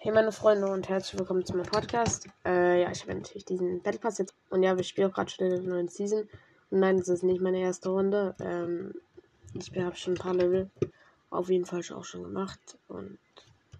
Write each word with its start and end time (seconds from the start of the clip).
Hey 0.00 0.12
meine 0.12 0.30
Freunde 0.30 0.68
und 0.68 0.88
herzlich 0.88 1.18
willkommen 1.18 1.44
zu 1.44 1.56
meinem 1.56 1.66
Podcast. 1.66 2.28
Äh, 2.44 2.82
ja, 2.82 2.90
ich 2.92 3.02
habe 3.02 3.16
natürlich 3.16 3.44
diesen 3.44 3.82
Battle 3.82 3.98
Pass 3.98 4.18
jetzt. 4.18 4.32
Und 4.48 4.62
ja, 4.62 4.76
wir 4.76 4.84
spielen 4.84 5.10
gerade 5.10 5.28
schon 5.28 5.46
in 5.46 5.60
der 5.60 5.60
neuen 5.62 5.88
Season. 5.88 6.20
Und 6.70 6.78
nein, 6.78 6.98
das 6.98 7.08
ist 7.08 7.24
nicht 7.24 7.40
meine 7.40 7.58
erste 7.58 7.88
Runde. 7.88 8.36
Ähm, 8.40 8.94
ich 9.54 9.76
habe 9.76 9.96
schon 9.96 10.14
ein 10.14 10.18
paar 10.18 10.34
Level 10.34 10.70
auf 11.30 11.50
jeden 11.50 11.64
Fall 11.64 11.82
auch 11.92 12.04
schon 12.04 12.22
gemacht. 12.22 12.78
Und 12.86 13.18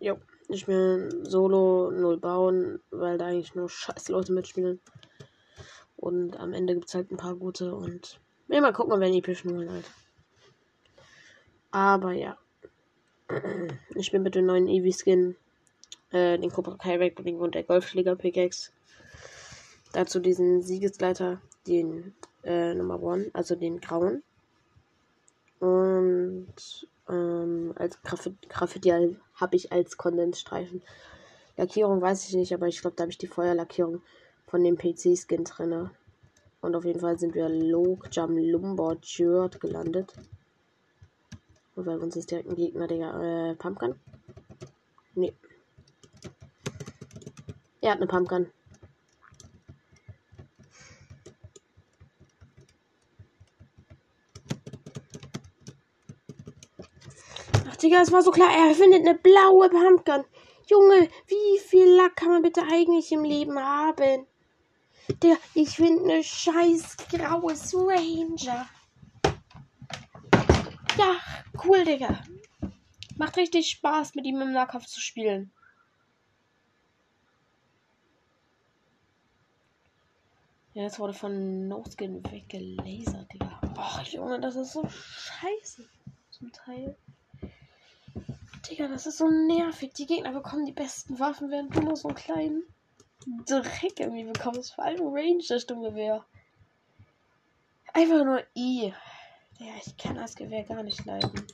jo, 0.01 0.19
ich 0.49 0.67
bin 0.67 1.25
Solo, 1.25 1.93
null 1.93 2.19
bauen, 2.19 2.80
weil 2.91 3.16
da 3.16 3.27
eigentlich 3.27 3.55
nur 3.55 3.71
scheiß 3.71 4.09
Leute 4.09 4.32
mitspielen. 4.32 4.80
Und 5.95 6.37
am 6.41 6.53
Ende 6.53 6.75
gibt 6.75 6.89
es 6.89 6.95
halt 6.96 7.12
ein 7.12 7.16
paar 7.16 7.37
gute 7.37 7.77
und 7.77 8.19
ja, 8.48 8.61
mal 8.61 8.73
gucken, 8.73 8.98
wenn 8.98 9.14
epischen 9.14 9.53
holen 9.53 9.71
halt. 9.71 9.89
Aber 11.71 12.11
ja. 12.11 12.37
Ich 13.95 14.11
bin 14.11 14.23
mit 14.23 14.35
dem 14.35 14.46
neuen 14.46 14.66
Eevee-Skin 14.66 15.37
äh, 16.11 16.38
den 16.38 16.50
Cobra 16.50 16.77
Kai 16.77 16.98
Backbling 16.98 17.38
und 17.38 17.54
der 17.54 17.64
Golfschläger 17.64 18.16
Pickaxe. 18.16 18.71
Dazu 19.93 20.21
diesen 20.21 20.62
Siegesleiter, 20.62 21.40
den 21.66 22.14
äh, 22.44 22.75
Nummer 22.75 23.03
One, 23.03 23.30
also 23.32 23.54
den 23.54 23.80
grauen. 23.80 24.22
Und 25.61 26.46
ähm, 27.08 27.72
als 27.76 27.99
Graffiti 28.02 28.93
habe 29.35 29.57
ich 29.57 29.72
als 29.72 29.96
Kondensstreifen. 29.96 30.82
Lackierung 31.57 32.00
weiß 32.00 32.28
ich 32.28 32.34
nicht, 32.34 32.55
aber 32.55 32.69
ich 32.69 32.80
glaube, 32.80 32.97
da 32.97 33.02
habe 33.02 33.11
ich 33.11 33.19
die 33.19 33.27
Feuerlackierung 33.27 34.02
von 34.47 34.62
dem 34.62 34.77
PC-Skin 34.77 35.44
drin. 35.44 35.91
Und 36.61 36.77
auf 36.77 36.84
jeden 36.84 37.00
Fall 37.00 37.19
sind 37.19 37.34
wir 37.34 37.48
Logjam 37.48 38.36
Lumberjord 38.36 39.61
gelandet. 39.61 40.12
Und 41.75 41.84
bei 41.84 41.97
uns 41.97 42.16
ist 42.16 42.30
direkt 42.30 42.48
ein 42.48 42.56
Gegner, 42.56 42.86
der 42.86 43.14
äh, 43.14 43.55
Pumpkin. 43.55 43.94
Nee, 45.14 45.33
er 47.81 47.92
hat 47.92 47.98
eine 47.98 48.06
Pumpkin. 48.06 48.50
Ach, 57.69 57.77
Digga, 57.77 58.02
es 58.02 58.12
war 58.12 58.22
so 58.22 58.30
klar. 58.30 58.50
Er 58.50 58.75
findet 58.75 59.06
eine 59.06 59.14
blaue 59.17 59.69
Pumpkin. 59.69 60.25
Junge, 60.67 61.08
wie 61.27 61.58
viel 61.61 61.89
Lack 61.94 62.17
kann 62.17 62.30
man 62.30 62.42
bitte 62.42 62.62
eigentlich 62.62 63.11
im 63.12 63.25
Leben 63.25 63.58
haben? 63.58 64.27
Der, 65.22 65.39
ich 65.55 65.77
finde 65.77 66.05
eine 66.05 66.22
scheiß 66.22 66.97
graues 67.11 67.74
Ranger. 67.74 68.69
Ja, 70.98 71.17
cool, 71.64 71.84
Digga. 71.84 72.22
Macht 73.17 73.36
richtig 73.36 73.70
Spaß, 73.70 74.14
mit 74.14 74.27
ihm 74.27 74.41
im 74.42 74.52
Nahkampf 74.52 74.86
zu 74.86 75.00
spielen. 75.00 75.52
Ja, 80.78 80.84
das 80.84 81.00
wurde 81.00 81.12
von 81.12 81.66
No-Skin 81.66 82.22
weggelasert, 82.30 83.32
Digga. 83.32 83.60
Ach, 83.76 84.00
Junge, 84.04 84.38
das 84.38 84.54
ist 84.54 84.74
so 84.74 84.88
scheiße. 84.88 85.84
Zum 86.30 86.52
Teil. 86.52 86.94
Digga, 88.70 88.86
das 88.86 89.08
ist 89.08 89.18
so 89.18 89.28
nervig. 89.28 89.92
Die 89.94 90.06
Gegner 90.06 90.30
bekommen 90.30 90.66
die 90.66 90.72
besten 90.72 91.18
Waffen, 91.18 91.50
während 91.50 91.74
du 91.74 91.80
nur 91.80 91.96
so 91.96 92.06
einen 92.06 92.16
kleinen 92.16 92.62
Dreck 93.44 93.98
irgendwie 93.98 94.22
bekommst. 94.22 94.72
Vor 94.72 94.84
allem 94.84 95.00
Range, 95.08 95.42
das 95.48 95.62
Sturmgewehr. 95.62 96.24
Einfach 97.92 98.24
nur 98.24 98.44
I. 98.54 98.94
Ja, 99.58 99.72
ich 99.84 99.96
kann 99.96 100.14
das 100.14 100.36
Gewehr 100.36 100.62
gar 100.62 100.84
nicht 100.84 101.04
leiden. 101.04 101.44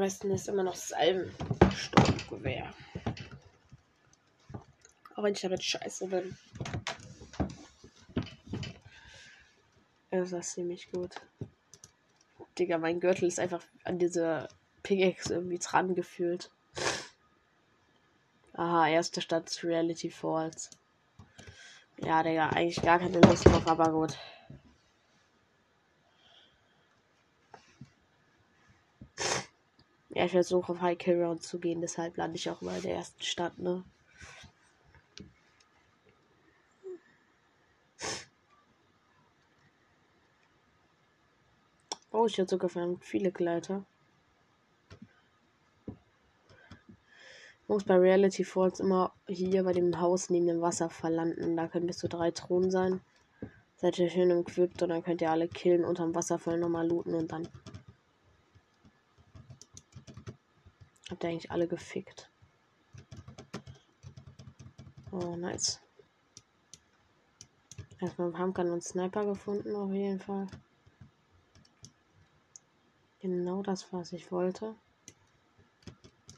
Am 0.00 0.06
besten 0.06 0.30
ist 0.30 0.48
immer 0.48 0.62
noch 0.62 0.76
Salbensturmgewehr. 0.76 2.72
Auch 5.14 5.22
wenn 5.22 5.34
ich 5.34 5.42
damit 5.42 5.62
scheiße 5.62 6.06
bin. 6.06 6.38
ist 10.10 10.32
das 10.32 10.52
ziemlich 10.52 10.90
gut. 10.90 11.16
Digga, 12.58 12.78
mein 12.78 12.98
Gürtel 13.00 13.28
ist 13.28 13.38
einfach 13.38 13.62
an 13.84 13.98
diese 13.98 14.48
Pickaxe 14.82 15.34
irgendwie 15.34 15.58
dran 15.58 15.94
gefühlt. 15.94 16.50
Aha, 18.54 18.88
erste 18.88 19.20
Stadt 19.20 19.62
Reality 19.62 20.10
Falls. 20.10 20.70
Ja, 21.98 22.22
Digga, 22.22 22.48
eigentlich 22.48 22.80
gar 22.80 23.00
keine 23.00 23.20
Lust 23.20 23.44
drauf, 23.44 23.66
aber 23.66 23.92
gut. 23.92 24.16
Ja, 30.20 30.26
ich 30.26 30.32
versuche 30.32 30.72
auf 30.72 30.82
High 30.82 30.98
Kill 30.98 31.22
Round 31.22 31.42
zu 31.42 31.58
gehen, 31.58 31.80
deshalb 31.80 32.18
lande 32.18 32.36
ich 32.36 32.50
auch 32.50 32.60
mal 32.60 32.76
in 32.76 32.82
der 32.82 32.94
ersten 32.96 33.22
Stadt, 33.22 33.58
ne? 33.58 33.82
Oh, 42.10 42.26
ich 42.26 42.38
hatte 42.38 42.50
sogar 42.50 42.70
viele 43.00 43.32
Gleiter. 43.32 43.86
Muss 47.66 47.84
bei 47.84 47.96
Reality 47.96 48.44
Falls 48.44 48.78
immer 48.78 49.14
hier 49.26 49.64
bei 49.64 49.72
dem 49.72 49.98
Haus 50.02 50.28
neben 50.28 50.48
dem 50.48 50.60
Wasserfall 50.60 51.14
landen. 51.14 51.56
Da 51.56 51.66
können 51.66 51.86
bis 51.86 51.96
zu 51.96 52.10
drei 52.10 52.30
Thronen 52.30 52.70
sein. 52.70 53.00
Seid 53.76 53.98
ihr 53.98 54.10
schön 54.10 54.30
equipped 54.30 54.82
und 54.82 54.90
dann 54.90 55.02
könnt 55.02 55.22
ihr 55.22 55.30
alle 55.30 55.48
killen 55.48 55.86
unterm 55.86 56.14
Wasserfall 56.14 56.58
nochmal 56.58 56.86
looten 56.86 57.14
und 57.14 57.32
dann 57.32 57.48
Habt 61.10 61.24
ihr 61.24 61.30
eigentlich 61.30 61.50
alle 61.50 61.66
gefickt? 61.66 62.30
Oh, 65.10 65.34
nice. 65.34 65.80
Erstmal 68.00 68.30
Pumpgun 68.30 68.70
und 68.70 68.84
Sniper 68.84 69.26
gefunden, 69.26 69.74
auf 69.74 69.92
jeden 69.92 70.20
Fall. 70.20 70.46
Genau 73.18 73.62
das, 73.62 73.92
was 73.92 74.12
ich 74.12 74.30
wollte. 74.30 74.76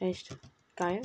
Echt 0.00 0.36
geil. 0.74 1.02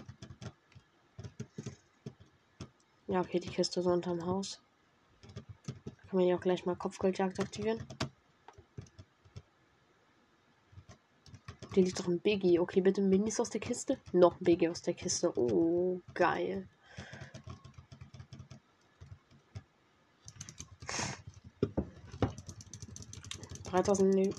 Ja, 3.08 3.20
okay, 3.20 3.40
die 3.40 3.50
Kiste 3.50 3.82
so 3.82 3.92
unterm 3.92 4.26
Haus. 4.26 4.62
Da 5.86 5.92
kann 6.10 6.20
man 6.20 6.28
ja 6.28 6.38
auch 6.38 6.42
gleich 6.42 6.66
mal 6.66 6.76
Kopfgeldjagd 6.76 7.40
aktivieren. 7.40 7.84
Hier 11.78 11.86
liegt 11.86 12.00
doch 12.00 12.08
ein 12.08 12.20
Biggie. 12.20 12.58
Okay, 12.58 12.82
bitte 12.82 13.04
Minis 13.04 13.40
aus 13.40 13.52
der 13.52 13.62
Kiste. 13.62 14.00
Noch 14.12 14.42
ein 14.42 14.44
Biggie 14.44 14.68
aus 14.68 14.82
der 14.82 14.96
Kiste. 14.96 15.32
Oh, 15.38 16.02
geil. 16.16 16.68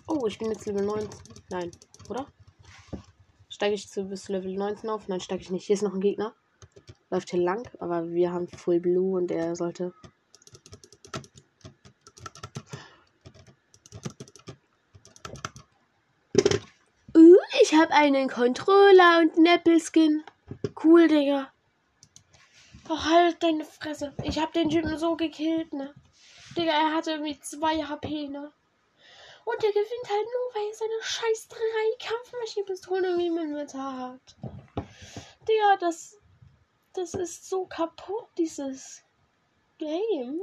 Oh, 0.09 0.27
ich 0.27 0.37
bin 0.41 0.51
jetzt 0.51 0.67
Level 0.67 0.85
19. 0.85 1.11
Nein, 1.51 1.71
oder? 2.09 2.27
Steige 3.49 3.77
ich 3.77 3.89
zu 3.89 4.03
bis 4.03 4.29
Level 4.29 4.57
19 4.57 4.91
auf? 4.91 5.07
Nein, 5.07 5.21
steige 5.21 5.43
ich 5.43 5.51
nicht. 5.51 5.67
Hier 5.67 5.75
ist 5.75 5.83
noch 5.83 5.95
ein 5.95 6.01
Gegner. 6.01 6.35
Läuft 7.09 7.31
hier 7.31 7.41
lang, 7.41 7.71
aber 7.79 8.11
wir 8.11 8.33
haben 8.33 8.49
Full 8.49 8.81
Blue 8.81 9.17
und 9.17 9.31
er 9.31 9.55
sollte 9.55 9.95
habe 17.89 18.03
einen 18.03 18.29
Controller 18.29 19.21
und 19.21 19.37
einen 19.37 19.47
Apple 19.47 19.81
Skin. 19.81 20.23
Cool, 20.83 21.09
Digga. 21.09 21.51
Oh, 22.89 22.99
halt 22.99 23.43
deine 23.43 23.65
Fresse. 23.65 24.15
Ich 24.25 24.39
habe 24.39 24.53
den 24.53 24.69
Typen 24.69 24.99
so 24.99 25.17
gekillt, 25.17 25.73
ne? 25.73 25.95
Digga, 26.57 26.73
er 26.73 26.95
hatte 26.95 27.13
irgendwie 27.13 27.39
2 27.39 27.85
HP, 27.85 28.29
ne? 28.29 28.53
Und 29.45 29.63
der 29.63 29.71
gewinnt 29.71 30.11
halt 30.11 30.27
nur, 30.27 30.55
weil 30.55 30.69
er 30.69 30.75
seine 30.75 31.03
scheiß 31.03 31.49
3 31.49 31.59
Kampfmaschinenpistolen 31.99 33.05
irgendwie 33.05 33.27
im 33.29 33.39
Inventar 33.39 34.13
hat. 34.13 34.37
Digga, 35.49 35.77
das. 35.81 36.17
Das 36.95 37.15
ist 37.15 37.49
so 37.49 37.67
kaputt, 37.67 38.27
dieses 38.39 39.05
Game. 39.79 40.41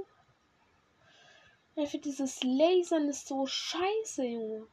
Einfach 1.75 1.99
dieses 1.99 2.41
Lasern 2.43 3.09
ist 3.09 3.27
so 3.27 3.45
scheiße, 3.45 4.23
Junge. 4.23 4.67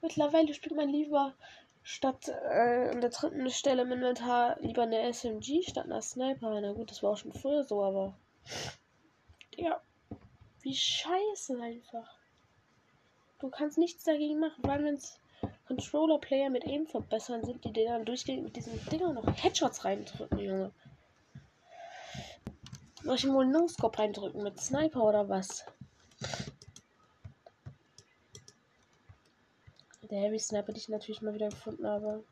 Mittlerweile 0.00 0.54
spielt 0.54 0.76
man 0.76 0.88
lieber 0.88 1.34
statt 1.82 2.28
äh, 2.28 2.90
an 2.90 3.00
der 3.00 3.10
dritten 3.10 3.48
Stelle 3.50 3.82
im 3.82 3.92
Inventar 3.92 4.58
lieber 4.60 4.82
eine 4.82 5.12
SMG 5.12 5.62
statt 5.62 5.86
einer 5.86 6.02
Sniper. 6.02 6.60
Na 6.60 6.72
gut, 6.72 6.90
das 6.90 7.02
war 7.02 7.12
auch 7.12 7.16
schon 7.16 7.32
früher 7.32 7.64
so, 7.64 7.82
aber. 7.82 8.14
Ja. 9.56 9.80
Wie 10.60 10.74
scheiße 10.74 11.60
einfach. 11.60 12.18
Du 13.38 13.48
kannst 13.48 13.78
nichts 13.78 14.04
dagegen 14.04 14.40
machen, 14.40 14.62
weil 14.64 14.84
wenn 14.84 14.96
es 14.96 15.20
Controller-Player 15.66 16.50
mit 16.50 16.66
Aim 16.66 16.86
verbessern, 16.86 17.44
sind 17.44 17.64
die 17.64 17.72
dann 17.72 18.04
durchgehend 18.04 18.42
mit 18.42 18.56
diesen 18.56 18.84
Dingern 18.86 19.14
noch 19.14 19.26
Headshots 19.42 19.84
reindrücken, 19.84 20.38
Junge. 20.38 20.72
Soll 23.02 23.14
ich 23.14 23.28
wohl 23.28 23.46
No-Scope 23.46 23.98
reindrücken 23.98 24.42
mit 24.42 24.60
Sniper 24.60 25.04
oder 25.04 25.28
was? 25.28 25.64
Der 30.10 30.20
Heavy 30.20 30.38
Sniper, 30.38 30.72
die 30.72 30.78
ich 30.78 30.88
natürlich 30.88 31.20
mal 31.20 31.34
wieder 31.34 31.50
gefunden 31.50 31.86
habe. 31.86 32.24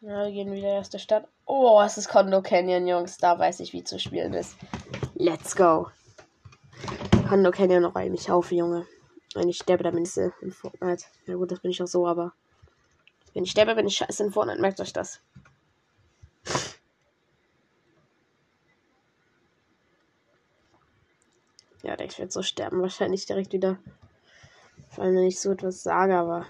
Ja, 0.00 0.24
wir 0.24 0.32
gehen 0.32 0.52
wieder 0.52 0.68
erst 0.68 0.94
der 0.94 0.98
Stadt. 0.98 1.28
Oh, 1.46 1.80
es 1.80 1.96
ist 1.96 2.08
Kondo 2.08 2.42
Canyon, 2.42 2.88
Jungs. 2.88 3.18
Da 3.18 3.38
weiß 3.38 3.60
ich, 3.60 3.72
wie 3.72 3.84
zu 3.84 4.00
spielen 4.00 4.32
ist. 4.34 4.56
Let's 5.14 5.54
go. 5.54 5.90
Kondo 7.28 7.50
Canyon 7.50 7.82
noch 7.82 7.94
mich 7.94 8.30
auf, 8.30 8.50
Junge. 8.50 8.86
Wenn 9.34 9.48
ich 9.48 9.58
sterbe, 9.58 9.84
dann 9.84 9.94
bin 9.94 10.04
ich 10.04 10.16
in 10.16 10.50
Fortnite. 10.50 11.04
Ja 11.26 11.34
gut, 11.34 11.52
das 11.52 11.60
bin 11.60 11.70
ich 11.70 11.82
auch 11.82 11.86
so, 11.86 12.06
aber 12.06 12.32
wenn 13.32 13.44
ich 13.44 13.50
sterbe, 13.50 13.74
bin 13.74 13.86
ich 13.86 13.96
scheiße 13.96 14.24
in 14.24 14.32
Fortnite. 14.32 14.60
Merkt 14.60 14.80
euch 14.80 14.92
das. 14.92 15.20
Ja, 21.82 21.98
ich 21.98 22.18
werde 22.18 22.32
so 22.32 22.42
sterben. 22.42 22.80
Wahrscheinlich 22.80 23.26
direkt 23.26 23.52
wieder. 23.52 23.78
Vor 24.90 25.04
allem, 25.04 25.16
wenn 25.16 25.24
ich 25.24 25.40
so 25.40 25.50
etwas 25.50 25.82
sage, 25.82 26.16
aber 26.16 26.46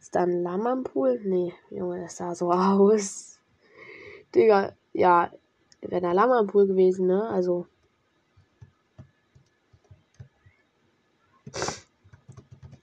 ist 0.00 0.14
da 0.14 0.22
ein 0.22 0.42
Lamm 0.42 0.66
am 0.66 0.84
Pool? 0.84 1.20
Nee, 1.24 1.52
Junge, 1.70 2.00
das 2.00 2.16
sah 2.16 2.34
so 2.34 2.50
aus. 2.52 3.38
Digga, 4.34 4.72
ja, 4.92 5.30
wäre 5.82 6.00
da 6.00 6.12
Lamm 6.12 6.30
am 6.30 6.46
Pool 6.46 6.66
gewesen, 6.66 7.06
ne? 7.06 7.28
Also. 7.28 7.66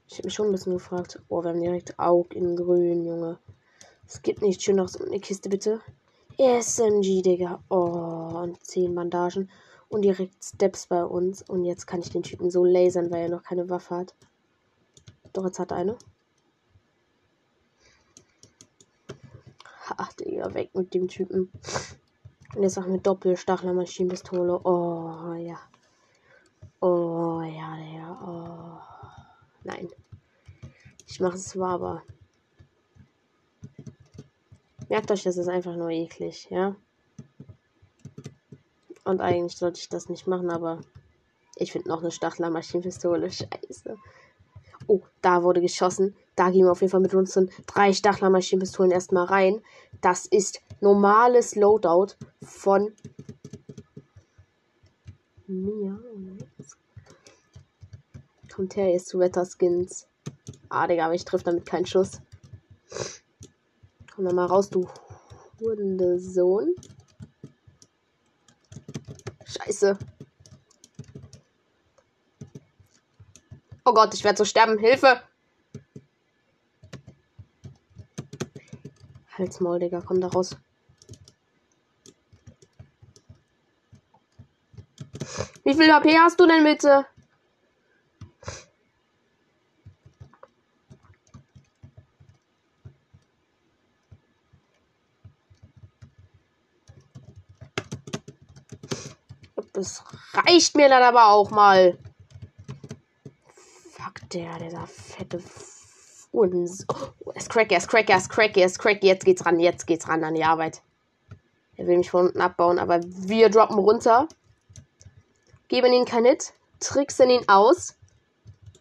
Ich 0.07 0.19
habe 0.19 0.27
mich 0.27 0.33
schon 0.33 0.47
ein 0.47 0.51
bisschen 0.51 0.73
gefragt. 0.73 1.19
Oh, 1.27 1.43
wir 1.43 1.49
haben 1.49 1.61
direkt 1.61 1.97
Aug 1.99 2.33
in 2.33 2.55
grün, 2.55 3.05
Junge. 3.05 3.39
Es 4.07 4.21
gibt 4.21 4.41
nicht 4.41 4.61
schön 4.61 4.75
noch 4.75 4.87
so 4.87 5.03
eine 5.03 5.19
Kiste, 5.19 5.49
bitte. 5.49 5.81
SMG, 6.37 7.21
Digga. 7.21 7.59
Oh, 7.69 8.41
und 8.43 8.63
10 8.63 8.93
Bandagen. 8.93 9.49
Und 9.89 10.01
direkt 10.01 10.43
Steps 10.43 10.87
bei 10.87 11.03
uns. 11.03 11.41
Und 11.43 11.65
jetzt 11.65 11.85
kann 11.85 12.01
ich 12.01 12.09
den 12.09 12.23
Typen 12.23 12.49
so 12.49 12.65
lasern, 12.65 13.11
weil 13.11 13.23
er 13.23 13.29
noch 13.29 13.43
keine 13.43 13.69
Waffe 13.69 13.95
hat. 13.95 14.15
Doch, 15.33 15.45
jetzt 15.45 15.59
hat 15.59 15.71
er 15.71 15.77
eine. 15.77 15.97
Ach, 19.97 20.11
Digga, 20.13 20.53
weg 20.53 20.73
mit 20.73 20.93
dem 20.93 21.07
Typen. 21.07 21.51
Und 22.55 22.63
jetzt 22.63 22.77
auch 22.77 22.87
mit 22.87 23.05
Doppelstachler-Maschinenpistole. 23.05 24.59
Oh, 24.63 25.33
ja. 25.33 25.59
Oh, 26.81 27.41
ja, 27.41 27.75
Digga. 27.77 28.19
Oh. 28.25 29.15
Nein. 29.63 29.89
Ich 31.07 31.19
mache 31.19 31.35
es 31.35 31.49
zwar, 31.49 31.73
aber. 31.75 32.03
Merkt 34.89 35.11
euch, 35.11 35.23
das 35.23 35.37
ist 35.37 35.47
einfach 35.47 35.75
nur 35.75 35.89
eklig, 35.89 36.47
ja? 36.49 36.75
Und 39.05 39.21
eigentlich 39.21 39.57
sollte 39.57 39.79
ich 39.79 39.87
das 39.87 40.09
nicht 40.09 40.27
machen, 40.27 40.49
aber 40.49 40.81
ich 41.55 41.71
finde 41.71 41.89
noch 41.89 42.01
eine 42.01 42.11
Stachler-Maschinenpistole 42.11 43.31
scheiße. 43.31 43.95
Oh, 44.87 45.01
da 45.21 45.43
wurde 45.43 45.61
geschossen. 45.61 46.15
Da 46.35 46.49
gehen 46.49 46.65
wir 46.65 46.71
auf 46.71 46.81
jeden 46.81 46.91
Fall 46.91 46.99
mit 46.99 47.13
unseren 47.13 47.49
drei 47.67 47.93
Stachler-Maschinenpistolen 47.93 48.91
erstmal 48.91 49.25
rein. 49.25 49.61
Das 50.01 50.25
ist 50.25 50.59
normales 50.81 51.55
Loadout 51.55 52.15
von 52.41 52.93
mir. 55.47 55.99
Kommt 58.53 58.75
her, 58.75 58.91
jetzt 58.91 59.07
zu 59.07 59.19
Wetterskins. 59.19 60.07
Ah, 60.69 60.87
Digga, 60.87 61.05
aber 61.05 61.13
ich 61.13 61.25
treffe 61.25 61.45
damit 61.45 61.65
keinen 61.65 61.85
Schuss. 61.85 62.21
Komm 64.15 64.25
da 64.25 64.33
mal 64.33 64.45
raus, 64.45 64.69
du 64.69 64.87
Hundesohn. 65.59 66.75
Scheiße. 69.55 69.97
Oh 73.85 73.93
Gott, 73.93 74.13
ich 74.13 74.23
werde 74.23 74.37
so 74.37 74.45
sterben. 74.45 74.79
Hilfe! 74.79 75.21
Halsmaul, 79.37 79.79
Digga, 79.79 80.01
komm 80.01 80.21
da 80.21 80.27
raus. 80.27 80.57
Wie 85.63 85.73
viel 85.73 85.91
HP 85.91 86.17
hast 86.17 86.39
du 86.39 86.47
denn 86.47 86.63
bitte? 86.63 87.05
Das 99.75 100.05
reicht 100.33 100.77
mir 100.77 100.87
dann 100.87 101.03
aber 101.03 101.27
auch 101.27 101.51
mal. 101.51 101.97
Fuck, 103.91 104.29
der, 104.29 104.57
dieser 104.57 104.87
fette 104.87 105.43
Uns. 106.31 106.85
Oh, 106.87 107.31
ist 107.31 107.49
cracky, 107.49 107.73
er 107.73 107.79
ist 107.79 107.89
cracky, 107.89 108.11
er 108.61 108.67
ist 108.67 108.79
cracky. 108.79 109.07
Jetzt 109.07 109.25
geht's 109.25 109.45
ran, 109.45 109.59
jetzt 109.59 109.85
geht's 109.85 110.07
ran 110.07 110.23
an 110.23 110.33
die 110.33 110.45
Arbeit. 110.45 110.81
Er 111.75 111.87
will 111.87 111.97
mich 111.97 112.09
von 112.09 112.27
unten 112.27 112.39
abbauen, 112.39 112.79
aber 112.79 113.01
wir 113.03 113.49
droppen 113.49 113.77
runter. 113.77 114.29
Geben 115.67 115.91
ihn 115.91 116.05
kein 116.05 116.23
Hit. 116.23 116.53
Tricksen 116.79 117.29
ihn 117.29 117.47
aus. 117.49 117.97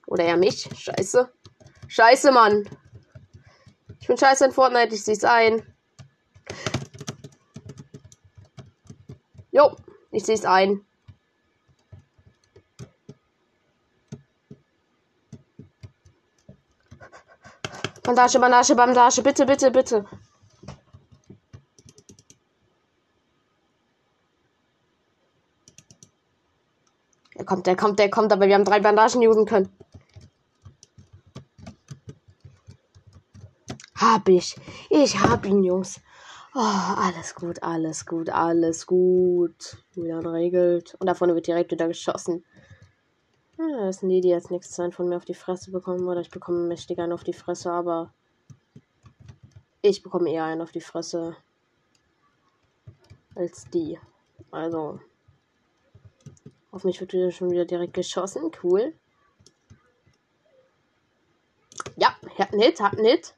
Oder 0.06 0.24
er 0.24 0.36
mich. 0.36 0.68
Scheiße. 0.76 1.28
Scheiße, 1.88 2.30
Mann. 2.30 2.68
Ich 3.98 4.06
bin 4.06 4.16
scheiße 4.16 4.44
in 4.44 4.52
Fortnite, 4.52 4.94
ich 4.94 5.02
seh's 5.02 5.24
ein. 5.24 5.66
Jo, 9.50 9.76
ich 10.14 10.24
seh's 10.24 10.44
ein. 10.44 10.84
Bandage, 18.04 18.38
Bandage, 18.38 18.74
Bandage, 18.76 19.22
bitte, 19.22 19.46
bitte, 19.46 19.70
bitte. 19.70 20.04
Er 27.34 27.44
kommt, 27.44 27.66
der 27.66 27.76
kommt, 27.76 27.98
der 27.98 28.10
kommt, 28.10 28.32
aber 28.32 28.46
wir 28.46 28.54
haben 28.54 28.64
drei 28.64 28.80
Bandagen 28.80 29.26
usen 29.26 29.46
können. 29.46 29.68
Hab 33.96 34.28
ich. 34.28 34.56
Ich 34.90 35.20
hab 35.20 35.44
ihn, 35.44 35.64
Jungs. 35.64 36.00
Oh, 36.56 36.60
alles 36.60 37.34
gut, 37.34 37.64
alles 37.64 38.06
gut, 38.06 38.30
alles 38.30 38.86
gut. 38.86 39.76
Wieder 39.94 40.32
regelt. 40.32 40.94
Und 41.00 41.08
davon 41.08 41.34
wird 41.34 41.48
direkt 41.48 41.72
wieder 41.72 41.88
geschossen. 41.88 42.44
Ja, 43.58 43.86
das 43.86 43.98
sind 43.98 44.10
die, 44.10 44.20
die 44.20 44.28
jetzt 44.28 44.52
nichts 44.52 44.74
sein 44.74 44.92
von 44.92 45.08
mir 45.08 45.16
auf 45.16 45.24
die 45.24 45.34
Fresse 45.34 45.72
bekommen. 45.72 46.06
Oder 46.06 46.20
ich 46.20 46.30
bekomme 46.30 46.68
mächtig 46.68 47.00
einen 47.00 47.12
auf 47.12 47.24
die 47.24 47.32
Fresse, 47.32 47.72
aber 47.72 48.14
ich 49.82 50.04
bekomme 50.04 50.30
eher 50.30 50.44
einen 50.44 50.62
auf 50.62 50.70
die 50.70 50.80
Fresse 50.80 51.36
als 53.34 53.68
die. 53.70 53.98
Also, 54.52 55.00
auf 56.70 56.84
mich 56.84 57.00
wird 57.00 57.14
wieder 57.14 57.32
schon 57.32 57.50
wieder 57.50 57.64
direkt 57.64 57.94
geschossen. 57.94 58.52
Cool. 58.62 58.94
Ja, 61.96 62.16
hat 62.38 62.52
einen 62.52 62.62
Hit, 62.62 62.80
hat 62.80 62.92
einen 62.92 63.06
Hit. 63.06 63.34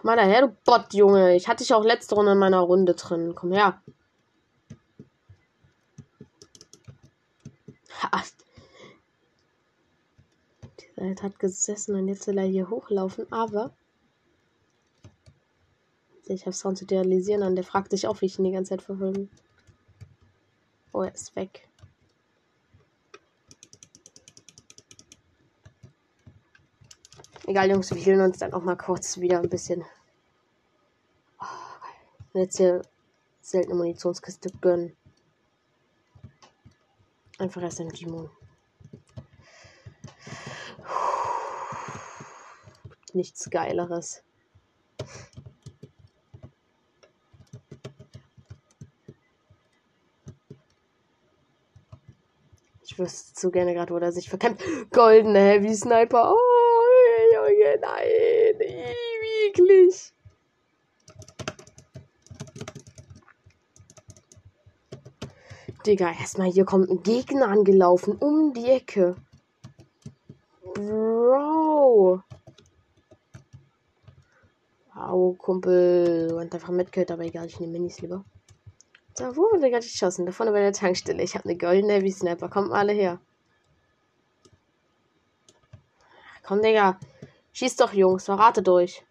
Komm 0.00 0.06
mal 0.06 0.16
daher, 0.16 0.46
du 0.46 0.56
Bot, 0.64 0.94
Junge. 0.94 1.36
Ich 1.36 1.46
hatte 1.46 1.62
dich 1.62 1.74
auch 1.74 1.84
letzte 1.84 2.14
Runde 2.14 2.32
in 2.32 2.38
meiner 2.38 2.60
Runde 2.60 2.94
drin. 2.94 3.34
Komm 3.34 3.52
her. 3.52 3.82
Ha. 8.02 8.22
Dieser 10.80 11.22
hat 11.22 11.38
gesessen 11.38 11.96
und 11.96 12.08
jetzt 12.08 12.26
will 12.26 12.38
er 12.38 12.46
hier 12.46 12.70
hochlaufen, 12.70 13.30
aber 13.30 13.74
ich 16.24 16.46
habe 16.46 16.54
Sound 16.54 16.78
zu 16.78 16.86
realisieren 16.86 17.42
und 17.42 17.56
der 17.56 17.64
fragt 17.64 17.90
sich 17.90 18.06
auch, 18.06 18.22
wie 18.22 18.26
ich 18.26 18.38
ihn 18.38 18.46
die 18.46 18.52
ganze 18.52 18.70
Zeit 18.70 18.82
verfolge. 18.82 19.28
Oh, 20.94 21.02
er 21.02 21.14
ist 21.14 21.36
weg. 21.36 21.68
Egal, 27.50 27.68
Jungs, 27.68 27.90
wir 27.92 28.00
hielen 28.00 28.20
uns 28.20 28.38
dann 28.38 28.52
auch 28.52 28.62
mal 28.62 28.76
kurz 28.76 29.18
wieder 29.18 29.40
ein 29.40 29.48
bisschen. 29.48 29.84
Oh, 31.40 32.38
jetzt 32.38 32.58
hier 32.58 32.80
seltene 33.40 33.74
Munitionskiste 33.74 34.50
gönnen. 34.60 34.96
Einfach 37.38 37.60
erst 37.62 37.80
ein 37.80 37.88
Gimon. 37.88 38.30
Nichts 43.14 43.50
Geileres. 43.50 44.22
Ich 52.84 52.96
wüsste 52.96 53.40
so 53.40 53.50
gerne 53.50 53.74
gerade, 53.74 53.92
wo 53.92 53.98
er 53.98 54.12
sich 54.12 54.28
verkämpft. 54.28 54.64
Goldene 54.92 55.40
Heavy 55.40 55.74
Sniper. 55.74 56.32
Oh, 56.32 56.59
Junge, 57.70 57.80
nein. 57.80 58.58
Wirklich. 59.54 60.12
Digga, 65.86 66.12
erstmal 66.12 66.50
hier 66.50 66.64
kommt 66.64 66.90
ein 66.90 67.02
Gegner 67.02 67.48
angelaufen 67.48 68.14
um 68.16 68.52
die 68.52 68.66
Ecke. 68.66 69.16
Bro. 70.74 72.22
Au, 74.94 75.32
Kumpel. 75.38 76.34
Und 76.34 76.54
einfach 76.54 76.68
mitgehört, 76.68 77.10
aber 77.10 77.24
egal, 77.24 77.46
ich 77.46 77.58
nehme 77.60 77.72
Minis 77.72 78.00
lieber. 78.00 78.24
Da 79.16 79.34
wurde 79.36 79.70
gerade 79.70 79.86
geschossen. 79.86 80.26
Da 80.26 80.32
vorne 80.32 80.52
bei 80.52 80.60
der 80.60 80.72
Tankstelle. 80.72 81.22
Ich 81.22 81.34
habe 81.34 81.48
eine 81.48 81.56
goldene 81.56 82.02
wie 82.02 82.10
Sniper. 82.10 82.50
Kommt 82.50 82.72
alle 82.72 82.92
her. 82.92 83.18
Komm, 86.42 86.60
Digga. 86.62 86.98
Schieß 87.52 87.76
doch, 87.76 87.92
Jungs. 87.92 88.24
Verrate 88.24 88.62
durch. 88.62 89.04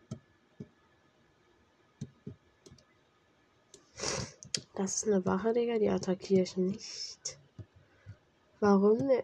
Das 4.75 4.95
ist 4.95 5.07
eine 5.07 5.25
Wache, 5.25 5.51
Digga. 5.51 5.77
Die 5.77 5.89
attackiere 5.89 6.43
ich 6.43 6.55
nicht. 6.55 7.37
Warum 8.61 8.97
ne? 8.97 9.23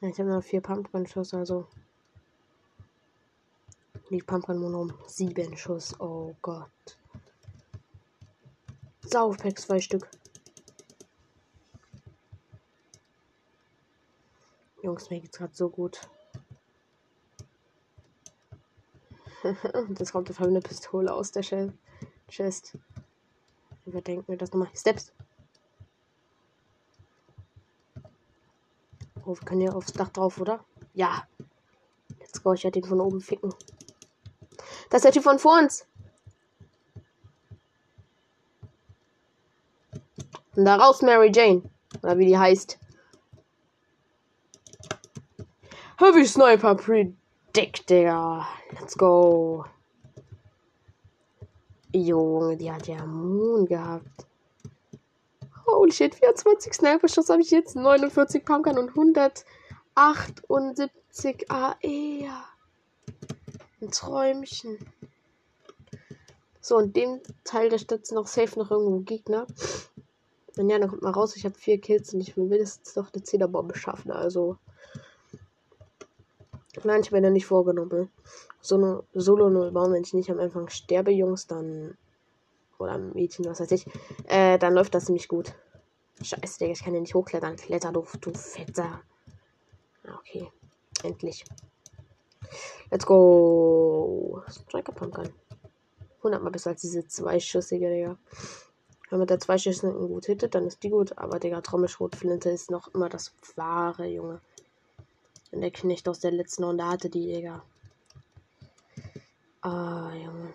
Ja, 0.00 0.10
ich 0.10 0.18
habe 0.18 0.28
noch 0.28 0.44
vier 0.44 0.60
Pumpgun-Schuss, 0.60 1.32
also. 1.32 1.66
Die 4.10 4.18
Pumpgun 4.18 4.60
nur 4.60 4.78
um 4.78 4.92
sieben 5.06 5.56
Schuss. 5.56 5.98
Oh 5.98 6.34
Gott. 6.42 6.98
Saufpack 9.00 9.58
zwei 9.58 9.80
Stück. 9.80 10.10
Jungs, 14.94 15.10
mir 15.10 15.18
geht's 15.18 15.38
gerade 15.38 15.52
so 15.52 15.68
gut. 15.68 16.02
das 19.88 20.12
kommt 20.12 20.30
auf 20.30 20.38
einmal 20.38 20.50
eine 20.50 20.60
Pistole 20.60 21.12
aus 21.12 21.32
der 21.32 21.42
Chest. 22.28 22.78
Überdenken 23.86 24.28
wir 24.28 24.38
das 24.38 24.52
nochmal. 24.52 24.68
Steps. 24.72 25.12
Oh, 29.24 29.34
wir 29.34 29.44
können 29.44 29.62
ja 29.62 29.72
aufs 29.72 29.92
Dach 29.92 30.10
drauf, 30.10 30.40
oder? 30.40 30.64
Ja. 30.92 31.26
Let's 32.20 32.40
go, 32.40 32.52
ich 32.52 32.62
werde 32.62 32.80
den 32.80 32.88
von 32.88 33.00
oben 33.00 33.20
ficken. 33.20 33.52
Das 34.90 35.00
ist 35.00 35.06
der 35.06 35.12
Typ 35.12 35.24
von 35.24 35.40
vor 35.40 35.58
uns. 35.58 35.88
Und 40.54 40.64
da 40.64 40.76
raus, 40.76 41.02
Mary 41.02 41.32
Jane. 41.34 41.68
Oder 42.00 42.16
wie 42.16 42.26
die 42.26 42.38
heißt. 42.38 42.78
Heavy 45.96 46.26
Sniper 46.26 46.74
Predict, 46.74 47.88
Digga. 47.88 48.44
Let's 48.72 48.98
go. 48.98 49.64
Junge, 51.92 52.56
die 52.56 52.72
hat 52.72 52.88
ja 52.88 53.06
Moon 53.06 53.64
gehabt. 53.64 54.26
Holy 55.64 55.92
shit, 55.92 56.16
24 56.16 56.74
Sniper-Schuss 56.74 57.28
habe 57.28 57.42
ich 57.42 57.52
jetzt, 57.52 57.76
49 57.76 58.44
Pumpkin 58.44 58.76
und 58.76 58.88
178 58.88 61.48
AE. 61.48 62.28
Ein 63.80 63.90
Träumchen. 63.92 64.78
So, 66.60 66.80
in 66.80 66.92
dem 66.92 67.20
Teil 67.44 67.68
der 67.68 67.78
Stadt 67.78 68.04
sind 68.04 68.16
noch 68.16 68.26
safe 68.26 68.58
noch 68.58 68.72
irgendwo 68.72 68.98
Gegner. 68.98 69.46
Wenn 70.56 70.68
ja, 70.68 70.80
dann 70.80 70.88
kommt 70.88 71.02
mal 71.02 71.12
raus. 71.12 71.36
Ich 71.36 71.44
habe 71.44 71.54
vier 71.54 71.80
Kills 71.80 72.12
und 72.12 72.20
ich 72.20 72.36
will 72.36 72.46
mindestens 72.46 72.96
noch 72.96 73.12
eine 73.12 73.22
10er 73.22 73.46
Bombe 73.46 73.78
schaffen. 73.78 74.10
Also. 74.10 74.58
Nein, 76.82 77.00
ich 77.02 77.10
bin 77.10 77.22
ja 77.22 77.30
nicht 77.30 77.46
vorgenommen. 77.46 78.10
So 78.60 78.76
eine 78.76 79.02
Solo 79.14 79.48
0 79.50 79.70
bauen, 79.70 79.92
wenn 79.92 80.02
ich 80.02 80.14
nicht 80.14 80.30
am 80.30 80.40
Anfang 80.40 80.68
sterbe, 80.68 81.12
Jungs, 81.12 81.46
dann. 81.46 81.96
Oder 82.78 82.98
Mädchen, 82.98 83.44
was 83.44 83.60
weiß 83.60 83.70
ich. 83.70 83.86
Äh, 84.26 84.58
dann 84.58 84.74
läuft 84.74 84.94
das 84.94 85.04
ziemlich 85.04 85.28
gut. 85.28 85.54
Scheiße, 86.20 86.58
Digga, 86.58 86.72
ich 86.72 86.82
kann 86.82 86.94
ja 86.94 87.00
nicht 87.00 87.14
hochklettern. 87.14 87.56
Kletter, 87.56 87.92
du, 87.92 88.04
du 88.20 88.32
Fetter. 88.34 89.00
Okay. 90.18 90.50
Endlich. 91.02 91.44
Let's 92.90 93.06
go. 93.06 94.42
Striker 94.48 94.92
Pumpkin. 94.92 95.32
100 96.18 96.42
mal 96.42 96.50
besser 96.50 96.70
als 96.70 96.80
diese 96.80 97.06
zweischüssige, 97.06 97.88
Digga. 97.88 98.18
Wenn 99.10 99.18
man 99.18 99.28
der 99.28 99.38
zweischüssigen 99.38 100.08
gut 100.08 100.26
hittet, 100.26 100.54
dann 100.54 100.66
ist 100.66 100.82
die 100.82 100.90
gut. 100.90 101.16
Aber, 101.18 101.38
Digga, 101.38 101.60
Trommelschrotflinte 101.60 102.50
ist 102.50 102.70
noch 102.70 102.92
immer 102.94 103.08
das 103.08 103.34
wahre, 103.56 104.06
Junge. 104.06 104.40
Und 105.54 105.60
der 105.60 105.70
Knecht 105.70 106.08
aus 106.08 106.18
der 106.18 106.32
letzten 106.32 106.64
Runde 106.64 106.84
hatte 106.84 107.08
die, 107.08 107.26
Digga. 107.26 107.62
Ah, 109.60 110.12
Junge. 110.12 110.52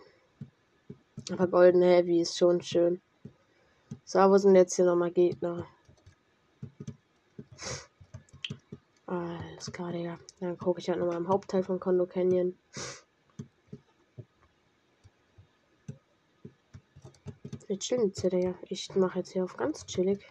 Aber 1.32 1.48
Golden 1.48 1.82
Heavy 1.82 2.20
ist 2.20 2.38
schon 2.38 2.62
schön. 2.62 3.02
So, 4.04 4.20
wo 4.20 4.38
sind 4.38 4.56
jetzt 4.56 4.76
hier 4.76 4.84
nochmal 4.84 5.12
Gegner? 5.12 5.66
Alles 9.06 9.72
klar, 9.72 9.94
Digga. 9.94 10.20
Dann 10.42 10.58
gucke 10.58 10.82
ich 10.82 10.90
halt 10.90 11.00
nochmal 11.00 11.16
im 11.16 11.30
Hauptteil 11.30 11.64
von 11.64 11.80
Kondo 11.80 12.06
Canyon. 12.06 12.58
Wir 17.68 17.80
chillen 17.80 18.08
jetzt 18.08 18.20
hier, 18.20 18.32
Digga. 18.32 18.54
Ich 18.68 18.94
mache 18.96 19.20
jetzt 19.20 19.32
hier 19.32 19.46
auf 19.46 19.56
ganz 19.56 19.86
chillig. 19.86 20.30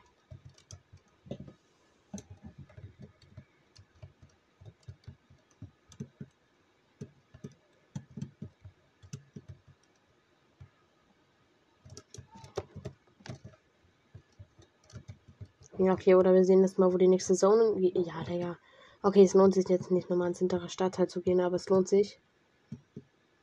Ja, 15.79 15.93
okay, 15.93 16.17
oder 16.17 16.35
wir 16.35 16.45
sehen 16.45 16.63
das 16.63 16.77
mal, 16.77 16.93
wo 16.93 16.99
die 16.99 17.07
nächste 17.07 17.35
Zone 17.35 17.77
geht. 17.77 17.97
Ja, 17.97 18.25
Digga. 18.25 18.59
Okay, 19.01 19.23
es 19.23 19.35
lohnt 19.35 19.55
sich 19.55 19.69
jetzt 19.69 19.93
nicht 19.93 20.11
nochmal 20.11 20.27
ins 20.29 20.41
hintere 20.41 20.69
Stadtteil 20.69 21.07
zu 21.07 21.21
gehen, 21.21 21.41
aber 21.41 21.55
es 21.55 21.69
lohnt 21.69 21.87
sich, 21.87 22.21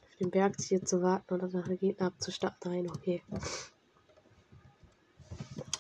auf 0.04 0.16
den 0.20 0.32
Berg 0.32 0.56
hier 0.60 0.84
zu 0.84 1.02
warten 1.02 1.34
oder 1.34 1.48
nach 1.48 1.70
Gegner 1.80 2.08
abzustarten. 2.08 2.72
Nein, 2.72 2.90
okay. 2.90 3.24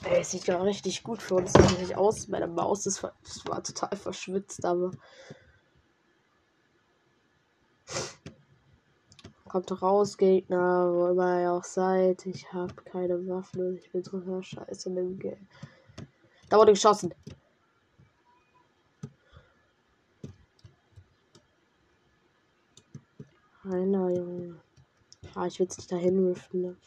Ey, 0.06 0.22
es 0.22 0.32
sieht 0.32 0.48
ja 0.48 0.62
richtig 0.62 1.04
gut 1.04 1.22
für 1.22 1.36
uns 1.36 1.54
eigentlich 1.56 1.98
aus. 1.98 2.30
Meine 2.30 2.48
Maus 2.48 2.86
ist, 2.86 3.04
das 3.04 3.46
war 3.48 3.62
total 3.62 3.98
verschwitzt, 3.98 4.64
aber. 4.64 4.92
Kommt 9.50 9.82
raus, 9.82 10.18
Gegner, 10.18 10.90
wo 10.94 11.08
immer 11.08 11.42
ihr 11.42 11.52
auch 11.52 11.64
seid. 11.66 12.26
Ich 12.26 12.54
habe 12.54 12.74
keine 12.86 13.28
Waffen 13.28 13.76
ich 13.76 13.92
bin 13.92 14.04
so 14.04 14.42
scheiße 14.42 14.90
mit 14.90 15.00
dem 15.00 15.20
Geld. 15.20 15.40
Da 16.50 16.58
wurde 16.58 16.74
geschossen. 16.74 17.14
Einer, 23.64 24.10
Junge. 24.10 24.62
Ja, 25.36 25.48
ich 25.48 25.60
will 25.60 25.68
es 25.68 25.78
nicht 25.78 25.92
dahin 25.92 26.28
riften. 26.28 26.62
Ne? 26.62 26.78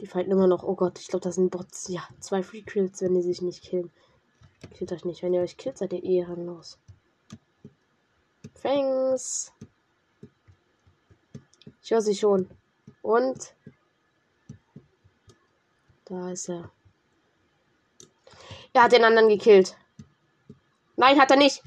Die 0.00 0.06
fighten 0.06 0.30
immer 0.30 0.46
noch. 0.46 0.62
Oh 0.62 0.74
Gott, 0.74 0.98
ich 0.98 1.08
glaube, 1.08 1.24
das 1.24 1.34
sind 1.34 1.50
Bots. 1.50 1.88
Ja, 1.88 2.08
zwei 2.20 2.42
Free 2.42 2.62
Kills, 2.62 3.02
wenn 3.02 3.14
die 3.14 3.22
sich 3.22 3.42
nicht 3.42 3.62
killen. 3.62 3.90
Killt 4.70 4.92
euch 4.92 5.04
nicht. 5.04 5.22
Wenn 5.22 5.34
ihr 5.34 5.42
euch 5.42 5.56
killt, 5.56 5.76
seid 5.76 5.92
ihr 5.92 6.02
eh 6.02 6.20
ehrenlos. 6.20 6.78
Thanks. 8.62 9.52
Ich 11.88 11.92
höre 11.92 12.02
sie 12.02 12.14
schon. 12.14 12.50
Und. 13.00 13.54
Da 16.04 16.30
ist 16.30 16.50
er. 16.50 16.70
Er 18.74 18.82
hat 18.82 18.92
den 18.92 19.04
anderen 19.04 19.30
gekillt. 19.30 19.74
Nein, 20.96 21.18
hat 21.18 21.30
er 21.30 21.38
nicht. 21.38 21.62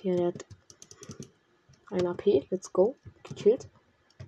Hier, 0.00 0.16
der 0.16 0.26
hat 0.26 0.44
ein 1.92 2.08
AP. 2.08 2.48
Let's 2.50 2.72
go. 2.72 2.96
Gekillt. 3.22 3.68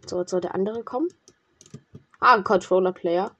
So, 0.07 0.21
jetzt 0.21 0.31
soll 0.31 0.41
der 0.41 0.55
andere 0.55 0.85
kommen. 0.85 1.09
Ah, 2.21 2.37
ein 2.37 2.45
Controller-Player. 2.45 3.35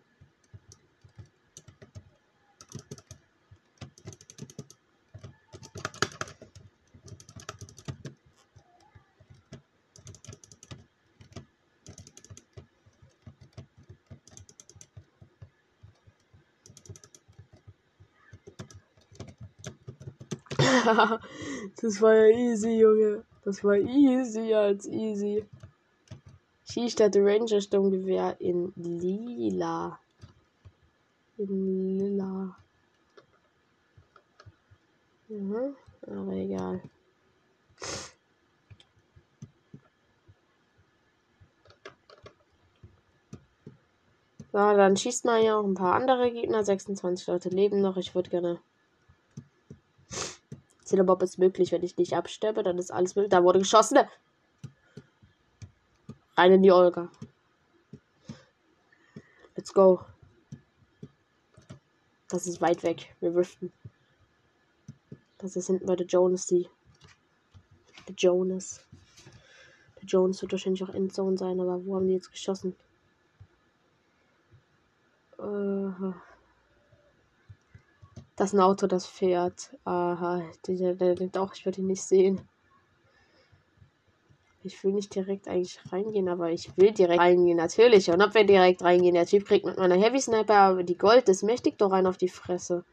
das 21.81 22.01
war 22.03 22.15
ja 22.15 22.37
easy, 22.37 22.79
Junge. 22.79 23.25
Das 23.45 23.63
war 23.65 23.77
easy 23.77 24.55
als 24.55 24.87
easy. 24.87 25.45
T-Stadt 26.67 27.17
Ranger 27.17 27.61
Sturmgewehr 27.61 28.37
in 28.41 28.73
lila. 28.77 29.99
In 31.39 31.99
lila. 31.99 32.57
Mhm, 35.29 35.77
aber 36.07 36.33
egal. 36.33 36.81
So, 44.53 44.59
dann 44.59 44.97
schießt 44.97 45.25
man 45.25 45.43
ja 45.43 45.57
auch 45.59 45.65
ein 45.65 45.75
paar 45.75 45.95
andere 45.95 46.31
Gegner. 46.31 46.63
26 46.63 47.27
Leute 47.27 47.49
leben 47.49 47.81
noch. 47.81 47.97
Ich 47.97 48.15
würde 48.15 48.31
gerne. 48.31 48.61
Zillerbob 50.85 51.23
ist 51.23 51.39
möglich, 51.39 51.73
wenn 51.73 51.83
ich 51.83 51.97
nicht 51.97 52.15
absterbe, 52.15 52.63
dann 52.63 52.79
ist 52.79 52.93
alles 52.93 53.17
möglich. 53.17 53.31
Da 53.31 53.43
wurde 53.43 53.59
geschossen. 53.59 53.99
Rein 56.37 56.53
in 56.53 56.63
die 56.63 56.73
Olga. 56.73 57.11
Let's 59.57 59.73
go. 59.73 60.01
Das 62.29 62.47
ist 62.47 62.61
weit 62.61 62.83
weg. 62.83 63.15
Wir 63.21 63.35
riften. 63.35 63.73
Das 65.39 65.57
ist 65.57 65.67
hinten 65.69 65.87
bei 65.87 65.97
der 65.97 66.07
Jonas 66.07 66.47
die. 66.47 66.69
Der 68.09 68.15
Jonas. 68.17 68.85
Der 69.97 70.05
Jonas 70.05 70.43
wird 70.43 70.53
wahrscheinlich 70.53 70.83
auch 70.83 70.89
Endzone 70.89 71.39
sein, 71.39 71.61
aber 71.61 71.85
wo 71.87 71.97
haben 71.97 72.09
die 72.09 72.15
jetzt 72.15 72.33
geschossen? 72.33 72.75
Uh, 75.39 76.13
das 78.37 78.53
ist 78.53 78.55
ein 78.55 78.61
Auto, 78.61 78.87
das 78.87 79.07
fährt. 79.07 79.77
Aha, 79.85 80.43
der, 80.67 80.95
der 80.95 81.15
denkt 81.15 81.39
auch, 81.39 81.55
ich 81.55 81.65
werde 81.65 81.81
ihn 81.81 81.87
nicht 81.87 82.03
sehen. 82.03 82.49
Ich 84.63 84.83
will 84.83 84.93
nicht 84.93 85.15
direkt 85.15 85.47
eigentlich 85.47 85.79
reingehen, 85.93 86.29
aber 86.29 86.51
ich 86.51 86.75
will 86.77 86.93
direkt 86.93 87.21
reingehen, 87.21 87.59
natürlich. 87.59 88.11
Und 88.11 88.23
ob 88.23 88.35
wir 88.35 88.45
direkt 88.45 88.83
reingehen, 88.83 89.15
der 89.15 89.27
Typ 89.27 89.47
kriegt 89.47 89.67
mit 89.67 89.77
meiner 89.77 89.97
Heavy 89.97 90.21
Sniper 90.21 90.55
aber 90.55 90.83
die 90.83 90.97
Gold, 90.97 91.29
das 91.29 91.43
mächtig 91.43 91.77
doch 91.79 91.93
rein 91.93 92.07
auf 92.07 92.17
die 92.17 92.31
Fresse. 92.31 92.85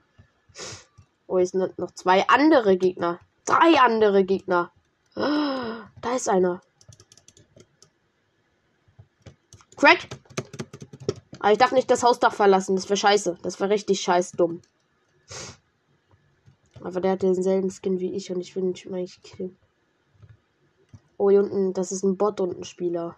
Oh, 1.27 1.37
es 1.37 1.51
sind 1.51 1.77
noch 1.79 1.91
zwei 1.91 2.27
andere 2.27 2.77
Gegner. 2.77 3.19
Drei 3.45 3.79
andere 3.79 4.25
Gegner. 4.25 4.71
Da 5.15 6.15
ist 6.15 6.27
einer. 6.27 6.61
Crack! 9.77 10.07
Aber 11.39 11.53
ich 11.53 11.57
darf 11.57 11.71
nicht 11.71 11.89
das 11.89 12.03
Hausdach 12.03 12.33
verlassen. 12.33 12.75
Das 12.75 12.89
wäre 12.89 12.97
scheiße. 12.97 13.37
Das 13.41 13.59
wäre 13.59 13.69
richtig 13.69 14.01
scheiß 14.01 14.33
dumm. 14.33 14.61
Aber 16.81 16.99
der 16.99 17.11
hat 17.11 17.21
denselben 17.21 17.69
Skin 17.69 17.99
wie 17.99 18.13
ich 18.13 18.31
und 18.31 18.41
ich 18.41 18.55
will 18.55 18.63
ihn 18.63 18.93
eigentlich 18.93 19.21
killen. 19.21 19.57
Oh, 21.17 21.29
hier 21.29 21.43
unten, 21.43 21.73
das 21.73 21.91
ist 21.91 22.03
ein 22.03 22.17
Bot 22.17 22.39
und 22.41 22.57
ein 22.57 22.63
Spieler. 22.63 23.15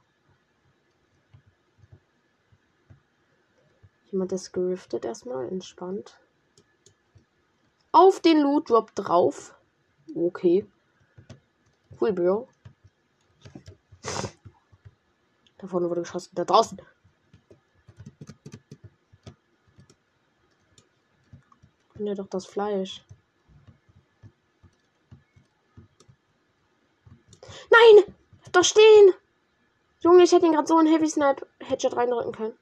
Jemand 4.11 4.31
ist 4.31 4.51
geriftet 4.51 5.05
erstmal, 5.05 5.47
entspannt. 5.47 6.19
Auf 7.91 8.19
den 8.19 8.41
Loot 8.41 8.69
Drop 8.69 8.93
drauf. 8.95 9.55
Okay. 10.13 10.67
Cool, 11.99 12.11
Bro. 12.11 12.47
Da 15.57 15.67
vorne 15.67 15.89
wurde 15.89 16.01
geschossen. 16.01 16.31
Da 16.35 16.43
draußen. 16.43 16.81
Ja, 22.05 22.15
doch 22.15 22.27
das 22.27 22.45
Fleisch. 22.45 23.01
Nein! 27.71 28.15
Da 28.51 28.61
stehen! 28.61 29.13
Junge, 30.01 30.23
ich 30.23 30.31
hätte 30.33 30.45
ihn 30.45 30.51
gerade 30.51 30.67
so 30.67 30.77
einen 30.77 30.91
Heavy 30.91 31.07
Snipe 31.07 31.47
Headshot 31.61 31.95
reindrücken 31.95 32.33
können. 32.33 32.59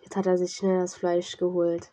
Jetzt 0.00 0.16
hat 0.16 0.26
er 0.26 0.38
sich 0.38 0.54
schnell 0.54 0.80
das 0.80 0.96
Fleisch 0.96 1.36
geholt. 1.36 1.92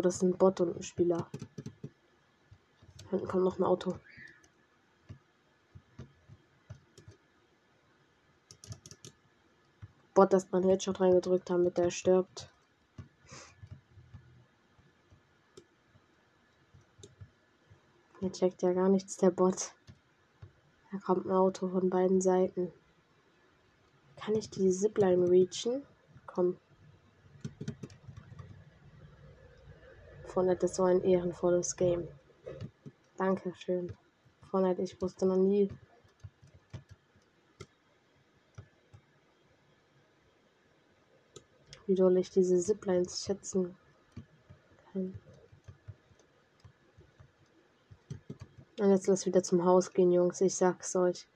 Oh, 0.00 0.02
das 0.02 0.14
ist 0.14 0.22
ein 0.22 0.38
Bot 0.38 0.62
und 0.62 0.74
ein 0.74 0.82
Spieler. 0.82 1.26
Hinten 3.10 3.28
kommt 3.28 3.44
noch 3.44 3.58
ein 3.58 3.64
Auto. 3.64 3.96
Bot, 10.14 10.32
dass 10.32 10.50
man 10.50 10.62
Headshot 10.62 11.02
reingedrückt 11.02 11.50
haben, 11.50 11.64
damit 11.64 11.78
er 11.78 11.90
stirbt. 11.90 12.48
Er 18.22 18.32
checkt 18.32 18.62
ja 18.62 18.72
gar 18.72 18.88
nichts, 18.88 19.18
der 19.18 19.32
Bot. 19.32 19.74
Da 20.92 20.98
kommt 21.00 21.26
ein 21.26 21.32
Auto 21.32 21.68
von 21.68 21.90
beiden 21.90 22.22
Seiten. 22.22 22.72
Kann 24.16 24.34
ich 24.34 24.48
die 24.48 24.70
Zipline 24.70 25.28
reachen? 25.28 25.82
Komm. 26.26 26.56
Fortnite 30.30 30.66
ist 30.66 30.76
so 30.76 30.84
ein 30.84 31.02
ehrenvolles 31.02 31.76
Game. 31.76 32.06
Dankeschön. 33.16 33.92
Fortnite, 34.48 34.82
ich 34.82 35.02
wusste 35.02 35.26
noch 35.26 35.36
nie. 35.36 35.68
Wie 41.86 41.96
doll 41.96 42.16
ich 42.18 42.30
diese 42.30 42.60
Ziplines 42.60 43.24
schätzen 43.24 43.76
kann. 44.92 45.18
Und 48.78 48.90
jetzt 48.90 49.08
lass 49.08 49.26
wieder 49.26 49.42
zum 49.42 49.64
Haus 49.64 49.92
gehen, 49.92 50.12
Jungs. 50.12 50.40
Ich 50.40 50.54
sag's 50.54 50.94
euch. 50.94 51.26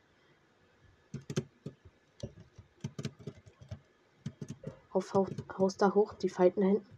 Auf 4.92 5.12
Haus 5.12 5.76
da 5.76 5.92
hoch, 5.92 6.14
die 6.14 6.28
fighten 6.28 6.62
hinten. 6.62 6.93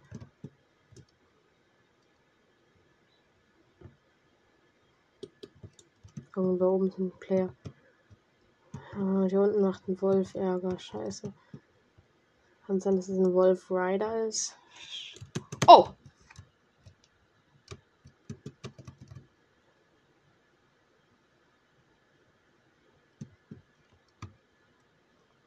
Und 6.36 6.58
da 6.58 6.66
oben 6.66 6.92
ein 6.98 7.10
Player. 7.18 7.48
Ah, 8.92 9.24
hier 9.26 9.40
unten 9.40 9.62
macht 9.62 9.88
ein 9.88 10.00
Wolf 10.02 10.34
Ärger. 10.34 10.78
Scheiße. 10.78 11.32
Kann 12.66 12.80
sein, 12.80 12.96
dass 12.96 13.08
es 13.08 13.18
ein 13.18 13.32
Wolf 13.32 13.70
Rider 13.70 14.26
ist. 14.26 14.58
Oh! 15.66 15.88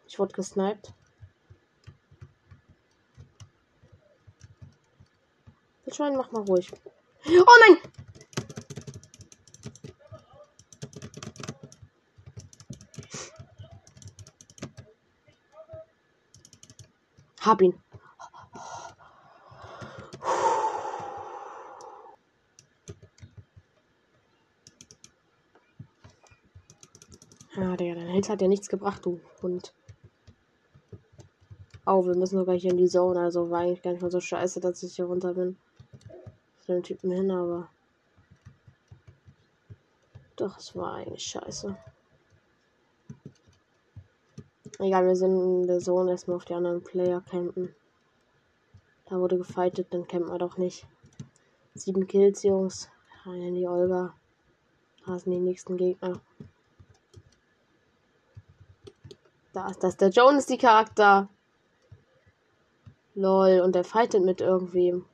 Ich 0.08 0.18
wurde 0.18 0.34
gesniped. 0.34 0.92
Wildschwein, 5.86 6.18
mach 6.18 6.32
mal 6.32 6.44
ruhig. 6.44 6.72
Oh 7.26 7.46
nein! 7.68 7.78
Hab 17.50 17.64
ihn. 17.64 17.74
Ja, 27.56 27.76
der, 27.76 27.96
dein 27.96 28.06
Held 28.06 28.30
hat 28.30 28.44
ja 28.44 28.48
nichts 28.48 28.70
gebracht, 28.70 29.04
du 29.04 29.20
Hund. 29.42 29.74
Oh, 31.88 32.06
wir 32.06 32.16
müssen 32.16 32.38
sogar 32.38 32.56
hier 32.56 32.70
in 32.70 32.78
die 32.78 32.88
Zone, 32.88 33.20
also 33.20 33.50
war 33.50 33.62
eigentlich 33.62 33.82
gar 33.82 33.94
nicht 33.94 34.04
mal 34.04 34.12
so 34.12 34.20
scheiße, 34.20 34.60
dass 34.60 34.84
ich 34.84 34.98
hier 34.98 35.06
runter 35.06 35.34
bin. 35.34 35.58
Zu 36.60 36.74
den 36.74 36.84
Typen 36.84 37.10
hin, 37.10 37.32
aber. 37.32 37.68
Doch, 40.36 40.60
es 40.60 40.76
war 40.76 40.98
eigentlich 40.98 41.24
scheiße. 41.24 41.76
Egal, 44.82 45.06
wir 45.06 45.16
sind 45.18 45.42
in 45.42 45.68
der 45.68 45.80
Zone 45.80 46.12
erstmal 46.12 46.38
auf 46.38 46.46
die 46.46 46.54
anderen 46.54 46.82
Player 46.82 47.22
campen. 47.22 47.76
Da 49.08 49.20
wurde 49.20 49.38
gefightet, 49.38 49.88
dann 49.92 50.08
campen 50.08 50.32
wir 50.32 50.38
doch 50.38 50.58
nicht. 50.58 50.88
Sieben 51.74 52.08
Kills, 52.08 52.44
Jungs. 52.44 52.90
Rein 53.26 53.42
in 53.42 53.56
die 53.56 53.68
Olga. 53.68 54.14
Da 55.06 55.20
sind 55.20 55.34
die 55.34 55.40
nächsten 55.40 55.76
Gegner. 55.76 56.22
Da 59.52 59.68
ist 59.68 59.84
das. 59.84 59.98
Der 59.98 60.10
Jones, 60.10 60.46
die 60.46 60.58
Charakter. 60.58 61.28
Lol, 63.16 63.60
und 63.60 63.76
der 63.76 63.84
fightet 63.84 64.24
mit 64.24 64.40
irgendwem. 64.40 65.06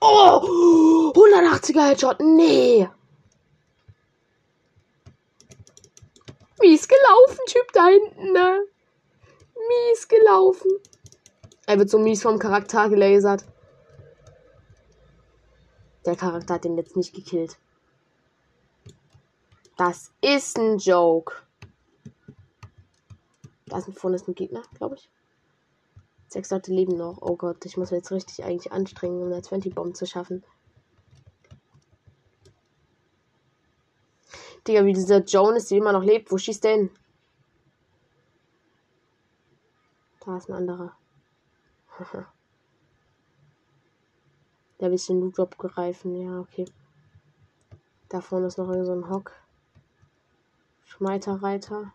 Oh! 0.00 1.12
180er 1.12 1.88
Headshot. 1.88 2.20
Nee. 2.20 2.88
Mies 6.64 6.88
gelaufen, 6.88 7.40
Typ 7.46 7.72
da 7.74 7.88
hinten, 7.88 8.32
ne? 8.32 8.66
Mies 9.54 10.08
gelaufen. 10.08 10.70
Er 11.66 11.78
wird 11.78 11.90
so 11.90 11.98
mies 11.98 12.22
vom 12.22 12.38
Charakter 12.38 12.88
gelasert. 12.88 13.44
Der 16.06 16.16
Charakter 16.16 16.54
hat 16.54 16.64
den 16.64 16.78
jetzt 16.78 16.96
nicht 16.96 17.14
gekillt. 17.14 17.58
Das 19.76 20.10
ist 20.22 20.58
ein 20.58 20.78
Joke. 20.78 21.34
Da 23.66 23.78
ist 23.78 23.88
ein 23.88 23.92
vorne 23.92 24.16
ist 24.16 24.28
ein 24.28 24.34
Gegner, 24.34 24.62
glaube 24.74 24.96
ich. 24.96 25.10
Sechs 26.28 26.50
Leute 26.50 26.72
leben 26.72 26.96
noch. 26.96 27.18
Oh 27.20 27.36
Gott, 27.36 27.64
ich 27.66 27.76
muss 27.76 27.90
jetzt 27.90 28.10
richtig 28.10 28.42
eigentlich 28.42 28.72
anstrengen, 28.72 29.20
um 29.22 29.32
eine 29.32 29.42
20-Bomb 29.42 29.96
zu 29.96 30.06
schaffen. 30.06 30.42
Digga, 34.66 34.84
wie 34.84 34.92
dieser 34.92 35.22
Jonas, 35.22 35.66
die 35.66 35.76
immer 35.76 35.92
noch 35.92 36.04
lebt. 36.04 36.30
Wo 36.32 36.38
schießt 36.38 36.64
der 36.64 36.72
hin? 36.72 36.90
Da 40.24 40.36
ist 40.36 40.48
ein 40.48 40.54
anderer. 40.54 40.96
der 44.80 44.90
will 44.90 44.98
den 44.98 45.20
Loot 45.20 45.40
abgreifen. 45.40 46.20
Ja, 46.20 46.40
okay. 46.40 46.66
Da 48.08 48.20
vorne 48.20 48.48
ist 48.48 48.58
noch 48.58 48.70
so 48.84 48.92
ein 48.92 49.08
Hock. 49.08 49.32
Schmeiterreiter. 50.84 51.92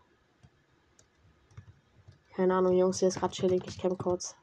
Keine 2.34 2.54
Ahnung, 2.54 2.76
Jungs, 2.76 2.98
hier 2.98 3.08
ist 3.08 3.20
gerade 3.20 3.32
chillig. 3.32 3.62
Ich 3.66 3.78
kämpfe 3.78 3.96
kurz. 3.96 4.34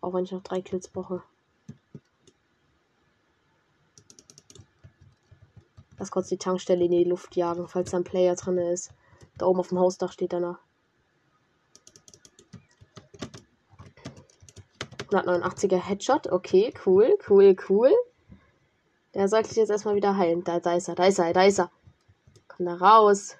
Auch 0.00 0.12
wenn 0.12 0.24
ich 0.24 0.32
noch 0.32 0.42
drei 0.42 0.60
Kills 0.60 0.88
brauche. 0.88 1.22
Lass 5.98 6.10
kurz 6.10 6.28
die 6.28 6.38
Tankstelle 6.38 6.84
in 6.84 6.90
die 6.90 7.04
Luft 7.04 7.36
jagen, 7.36 7.68
falls 7.68 7.90
da 7.90 7.98
ein 7.98 8.04
Player 8.04 8.34
drin 8.34 8.58
ist. 8.58 8.90
Da 9.38 9.46
oben 9.46 9.60
auf 9.60 9.68
dem 9.68 9.78
Hausdach 9.78 10.12
steht 10.12 10.32
danach. 10.32 10.58
189er 15.12 15.76
Headshot. 15.76 16.32
Okay, 16.32 16.72
cool, 16.86 17.16
cool, 17.28 17.56
cool. 17.68 17.90
Der 19.14 19.28
sollte 19.28 19.48
sich 19.48 19.58
jetzt 19.58 19.70
erstmal 19.70 19.94
wieder 19.94 20.16
heilen. 20.16 20.42
Da, 20.42 20.58
da 20.60 20.74
ist 20.74 20.88
er, 20.88 20.94
da 20.94 21.04
ist 21.04 21.18
er, 21.18 21.32
da 21.32 21.44
ist 21.44 21.58
er. 21.58 21.70
Komm 22.48 22.66
da 22.66 22.74
raus. 22.74 23.36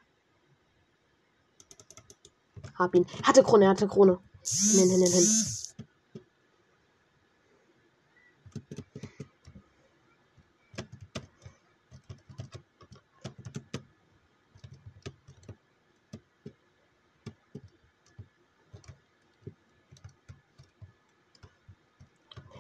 Hab 2.75 2.95
ihn. 2.95 3.07
Hatte 3.23 3.43
Krone, 3.43 3.69
hatte 3.69 3.89
Krone. 3.89 4.19
Hin, 4.43 4.91
hin, 4.91 5.03
hin, 5.03 5.13
hin. 5.13 5.27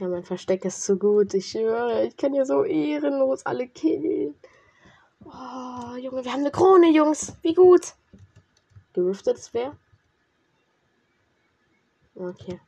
Ja, 0.02 0.08
mein 0.22 0.26
Versteck 0.26 0.64
ist 0.64 0.84
zu 0.84 0.96
gut. 0.96 1.34
Ich 1.34 1.50
schwöre, 1.50 2.06
ich 2.06 2.16
kann 2.16 2.32
hier 2.32 2.46
so 2.46 2.62
ehrenlos 2.62 3.44
alle 3.44 3.66
killen. 3.66 4.36
Oh, 5.24 5.96
Junge, 5.96 6.24
wir 6.24 6.32
haben 6.32 6.42
eine 6.42 6.52
Krone, 6.52 6.90
Jungs. 6.90 7.34
Wie 7.42 7.54
gut. 7.54 7.94
Gerüftetes 8.92 9.52
wäre? 9.52 9.76
Okay. 12.14 12.60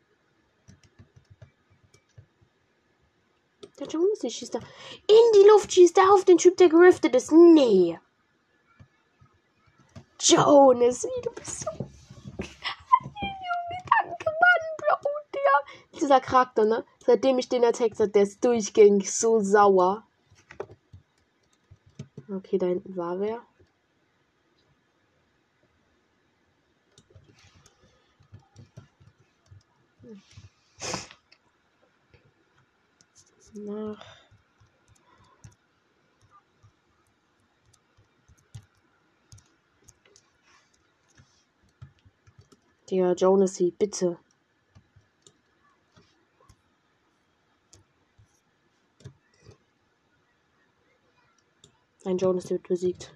Der 3.78 3.86
Jones 3.86 4.20
schießt 4.20 4.54
da. 4.54 4.58
In 4.58 5.32
die 5.36 5.48
Luft 5.48 5.72
schießt 5.72 5.96
er 5.98 6.12
auf 6.12 6.24
den 6.24 6.38
Typ, 6.38 6.56
der 6.56 6.68
geriftet 6.68 7.14
ist. 7.14 7.30
Nee. 7.30 8.00
Jonas, 10.20 11.04
wie 11.04 11.22
du 11.22 11.30
bist 11.32 11.60
so. 11.60 11.70
Danke, 11.70 11.88
Mann, 14.24 14.64
Bro, 14.78 15.10
der. 15.34 15.52
Dieser 16.00 16.20
Charakter, 16.20 16.64
ne? 16.64 16.84
Seitdem 17.06 17.38
ich 17.38 17.48
den 17.48 17.62
ertextet 17.62 18.00
habe, 18.00 18.10
der 18.12 18.22
ist 18.22 18.44
durchgängig 18.44 19.12
so 19.12 19.40
sauer. 19.40 20.06
Okay, 22.28 22.58
da 22.58 22.66
hinten 22.66 22.96
war 22.96 23.20
wer. 23.20 23.42
Nach. 33.56 34.04
Der 42.90 43.14
Jonesy, 43.14 43.70
bitte. 43.70 44.18
Ein 52.14 52.18
Jonas 52.18 52.48
wird 52.48 52.68
besiegt. 52.68 53.12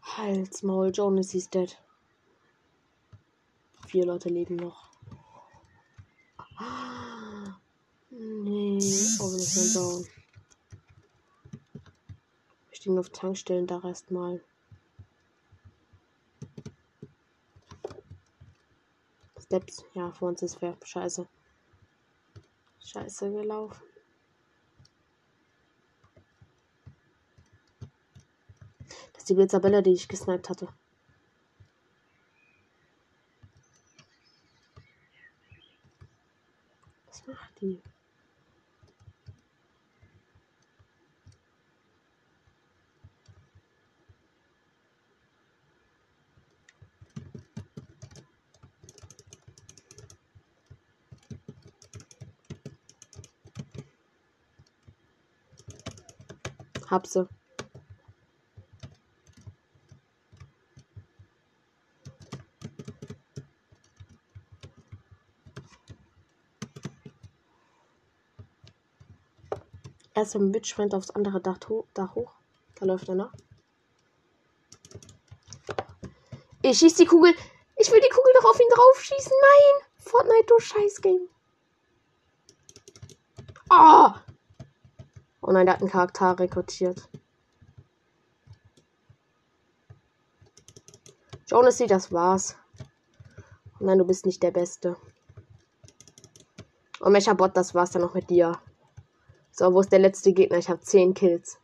Hals, 0.00 0.62
Maul, 0.62 0.90
Jonas 0.90 1.34
ist 1.34 1.52
dead. 1.52 1.78
Vier 3.88 4.06
Leute 4.06 4.30
leben 4.30 4.56
noch. 4.56 4.88
Nee, 8.08 8.78
oh, 9.20 9.32
wir 9.32 9.38
sind 9.38 9.76
down. 9.76 10.06
Wir 12.70 12.76
stehen 12.76 12.98
auf 12.98 13.10
Tankstellen 13.10 13.66
da 13.66 13.82
erstmal. 13.84 14.42
Steps, 19.38 19.84
ja, 19.92 20.10
vor 20.12 20.30
uns 20.30 20.40
ist 20.40 20.62
wer. 20.62 20.74
Scheiße. 20.82 21.28
Scheiße 22.82 23.30
gelaufen. 23.30 23.82
Das 29.12 29.19
ist 29.19 29.19
die 29.30 29.34
Blitzabelle, 29.34 29.82
die 29.82 29.92
ich 29.92 30.08
gesniped 30.08 30.48
hatte. 30.48 30.68
Was 37.06 37.26
macht 37.26 37.60
die? 37.60 37.80
Hab 56.90 57.06
sie. 57.06 57.39
Erst 70.20 70.34
im 70.34 70.52
Witchfriend 70.52 70.94
aufs 70.94 71.08
andere 71.08 71.40
Dach, 71.40 71.56
ho 71.70 71.86
Dach 71.94 72.14
hoch. 72.14 72.34
Da 72.74 72.84
läuft 72.84 73.08
er 73.08 73.14
nach. 73.14 73.32
Ich 76.60 76.78
schieß 76.78 76.94
die 76.96 77.06
Kugel. 77.06 77.32
Ich 77.76 77.90
will 77.90 78.02
die 78.02 78.10
Kugel 78.10 78.32
doch 78.34 78.50
auf 78.50 78.60
ihn 78.60 78.68
drauf 78.68 79.00
schießen. 79.00 79.32
Nein! 79.40 79.86
Fortnite, 79.96 80.46
du 80.46 80.58
Scheißgame. 80.58 81.28
Oh! 83.70 84.10
Oh 85.40 85.52
nein, 85.52 85.64
der 85.64 85.76
hat 85.76 85.80
einen 85.80 85.90
Charakter 85.90 86.38
rekrutiert. 86.38 87.08
Jonas, 91.46 91.78
das 91.78 92.12
war's. 92.12 92.56
Oh 93.80 93.86
nein, 93.86 93.96
du 93.96 94.04
bist 94.04 94.26
nicht 94.26 94.42
der 94.42 94.50
Beste. 94.50 94.98
Oh, 97.00 97.08
Mechabot, 97.08 97.56
das 97.56 97.74
war's 97.74 97.92
dann 97.92 98.02
noch 98.02 98.12
mit 98.12 98.28
dir. 98.28 98.60
So, 99.50 99.72
wo 99.74 99.80
ist 99.80 99.92
der 99.92 99.98
letzte 99.98 100.32
Gegner? 100.32 100.58
Ich 100.58 100.68
habe 100.68 100.80
10 100.80 101.14
Kills. 101.14 101.58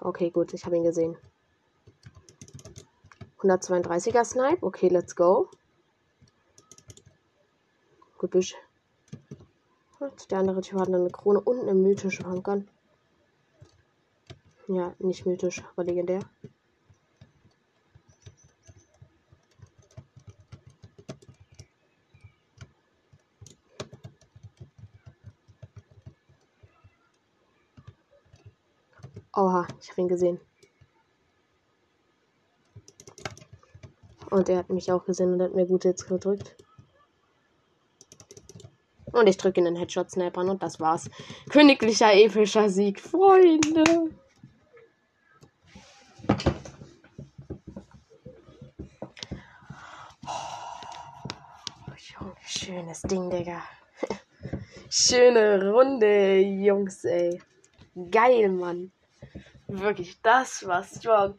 Okay, 0.00 0.30
gut, 0.30 0.54
ich 0.54 0.64
habe 0.64 0.76
ihn 0.76 0.84
gesehen. 0.84 1.16
132er 3.38 4.24
Snipe. 4.24 4.64
Okay, 4.64 4.88
let's 4.88 5.14
go. 5.14 5.48
Gebüsch. 8.18 8.56
Und 10.00 10.30
der 10.30 10.38
andere 10.38 10.60
Typ 10.60 10.80
hat 10.80 10.88
eine 10.88 11.10
Krone 11.10 11.40
und 11.40 11.60
eine 11.60 11.74
mythische 11.74 12.24
Handgun. 12.24 12.68
Ja, 14.68 14.94
nicht 14.98 15.26
mythisch, 15.26 15.62
aber 15.72 15.84
legendär. 15.84 16.20
Oha, 29.38 29.68
ich 29.80 29.90
habe 29.90 30.00
ihn 30.00 30.08
gesehen. 30.08 30.40
Und 34.30 34.48
er 34.48 34.58
hat 34.58 34.68
mich 34.68 34.90
auch 34.90 35.04
gesehen 35.04 35.32
und 35.32 35.40
hat 35.40 35.54
mir 35.54 35.64
gut 35.64 35.84
jetzt 35.84 36.08
gedrückt. 36.08 36.56
Und 39.12 39.28
ich 39.28 39.36
drücke 39.36 39.60
in 39.60 39.66
den 39.66 39.76
Headshot 39.76 40.10
Snipern 40.10 40.48
und 40.48 40.60
das 40.60 40.80
war's. 40.80 41.08
Königlicher 41.50 42.12
epischer 42.12 42.68
Sieg, 42.68 42.98
Freunde. 43.00 44.10
Oh, 52.20 52.32
schönes 52.44 53.02
Ding, 53.02 53.30
Digga. 53.30 53.62
Schöne 54.90 55.70
Runde, 55.70 56.40
Jungs, 56.40 57.04
ey. 57.04 57.40
Geil, 58.10 58.48
Mann. 58.48 58.90
Wirklich, 59.68 60.20
das 60.22 60.66
war 60.66 60.82
strong. 60.82 61.36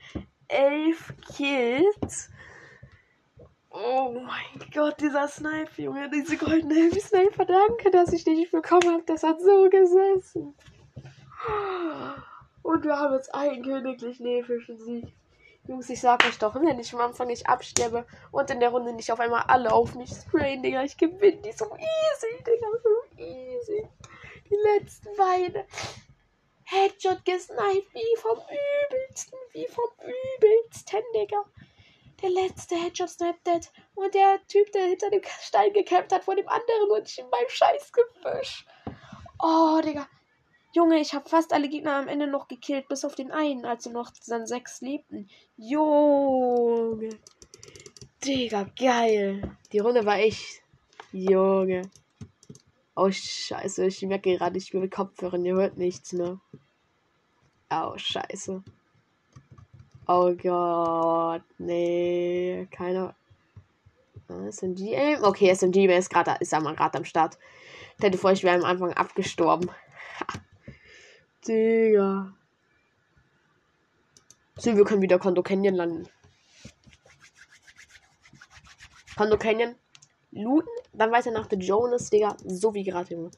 Elf 0.48 1.14
Kills. 1.36 2.30
Oh 3.72 4.12
mein 4.14 4.70
Gott, 4.74 5.00
dieser 5.00 5.28
Sniper, 5.28 5.82
Junge, 5.82 6.10
diese 6.10 6.38
goldene 6.38 6.74
Heavy 6.74 7.00
Sniper, 7.00 7.46
danke, 7.46 7.92
dass 7.92 8.14
ich 8.14 8.24
den 8.24 8.36
nicht 8.36 8.52
bekommen 8.52 8.92
habe. 8.92 9.04
Das 9.06 9.24
hat 9.24 9.42
so 9.42 9.70
gesessen. 9.70 10.56
Und 12.64 12.84
wir 12.84 12.98
haben 12.98 13.14
jetzt 13.14 13.34
einen 13.34 13.64
königlichen 13.64 14.26
epischen 14.26 14.78
Sieg. 14.80 15.14
Jungs, 15.68 15.90
ich 15.90 16.02
sag 16.02 16.26
euch 16.26 16.40
doch, 16.40 16.56
wenn 16.56 16.80
ich 16.80 16.94
am 16.94 17.02
Anfang 17.02 17.28
nicht 17.28 17.48
absterbe 17.48 18.06
und 18.32 18.50
in 18.50 18.60
der 18.60 18.70
Runde 18.70 18.94
nicht 18.94 19.12
auf 19.12 19.20
einmal 19.20 19.44
alle 19.48 19.72
auf 19.72 19.94
mich 19.96 20.10
sprayen, 20.10 20.64
Digga, 20.64 20.84
ich 20.84 20.98
gewinne 20.98 21.42
die 21.42 21.52
so 21.52 21.66
easy, 21.76 22.44
Digga, 22.44 22.68
so 22.84 23.22
easy. 23.22 23.88
Die 24.50 24.56
letzten 24.56 25.16
beiden. 25.16 25.64
Headshot 26.72 27.26
gesniped, 27.26 27.94
wie 27.94 28.16
vom 28.18 28.38
übelsten, 28.38 29.40
wie 29.54 29.68
vom 29.68 29.90
übelsten, 30.04 31.02
Digga. 31.16 31.44
Der 32.22 32.30
letzte 32.30 32.76
Headshot 32.76 33.10
sniped 33.10 33.48
dead. 33.48 33.72
Und 33.96 34.14
der 34.14 34.40
Typ, 34.48 34.72
der 34.72 34.86
hinter 34.86 35.10
dem 35.10 35.22
Stein 35.42 35.74
gekämpft 35.74 36.12
hat, 36.12 36.24
vor 36.24 36.36
dem 36.36 36.48
anderen 36.48 36.92
und 36.92 37.08
ich 37.08 37.18
in 37.18 37.30
meinem 37.30 37.50
Scheißgebüsch. 37.50 38.68
Oh, 39.42 39.82
Digga. 39.84 40.08
Junge, 40.74 41.00
ich 41.00 41.16
habe 41.16 41.28
fast 41.28 41.54
alle 41.54 41.70
Gegner 41.70 41.96
am 41.96 42.08
Ende 42.08 42.28
noch 42.28 42.48
gekillt, 42.48 42.88
bis 42.88 43.04
auf 43.04 43.16
den 43.16 43.32
einen, 43.32 43.66
als 43.66 43.86
sie 43.86 43.90
noch 43.90 44.12
dann 44.28 44.46
sechs 44.46 44.82
lebten. 44.82 45.28
Junge. 45.58 47.10
Digga, 48.24 48.68
geil. 48.78 49.58
Die 49.72 49.80
Runde 49.80 50.06
war 50.06 50.20
echt. 50.20 50.62
Junge. 51.12 51.90
Oh, 53.02 53.10
scheiße. 53.10 53.86
Ich 53.86 54.02
merke 54.02 54.36
gerade, 54.36 54.58
ich 54.58 54.72
bin 54.72 54.82
mit 54.82 54.92
Kopfhörern. 54.92 55.46
Ihr 55.46 55.56
hört 55.56 55.78
nichts, 55.78 56.12
ne? 56.12 56.42
Oh, 57.70 57.94
scheiße. 57.96 58.62
Oh 60.06 60.34
Gott. 60.36 61.44
Nee. 61.60 62.68
Keiner. 62.72 63.16
SMG 64.50 64.98
aim? 64.98 65.24
Okay, 65.24 65.50
SMG 65.56 65.86
ist 65.86 66.10
gerade 66.10 66.36
ist 66.42 66.52
gerade 66.52 66.98
am 66.98 67.06
Start. 67.06 67.38
Ich 67.98 68.04
hätte 68.04 68.18
vor, 68.18 68.34
ich 68.34 68.44
wäre 68.44 68.58
am 68.58 68.66
Anfang 68.66 68.92
abgestorben. 68.92 69.72
Digga. 71.48 72.34
So, 74.58 74.76
wir 74.76 74.84
können 74.84 75.02
wieder 75.02 75.20
Kondo 75.20 75.42
Canyon 75.42 75.76
landen. 75.76 76.10
Kondo 79.16 79.38
Canyon 79.38 79.76
looten, 80.32 80.70
dann 80.94 81.12
weiter 81.12 81.32
nach 81.32 81.48
The 81.50 81.58
Jonas, 81.58 82.10
Digga. 82.10 82.36
So 82.46 82.74
wie 82.74 82.84
gerade, 82.84 83.14
Junge. 83.14 83.32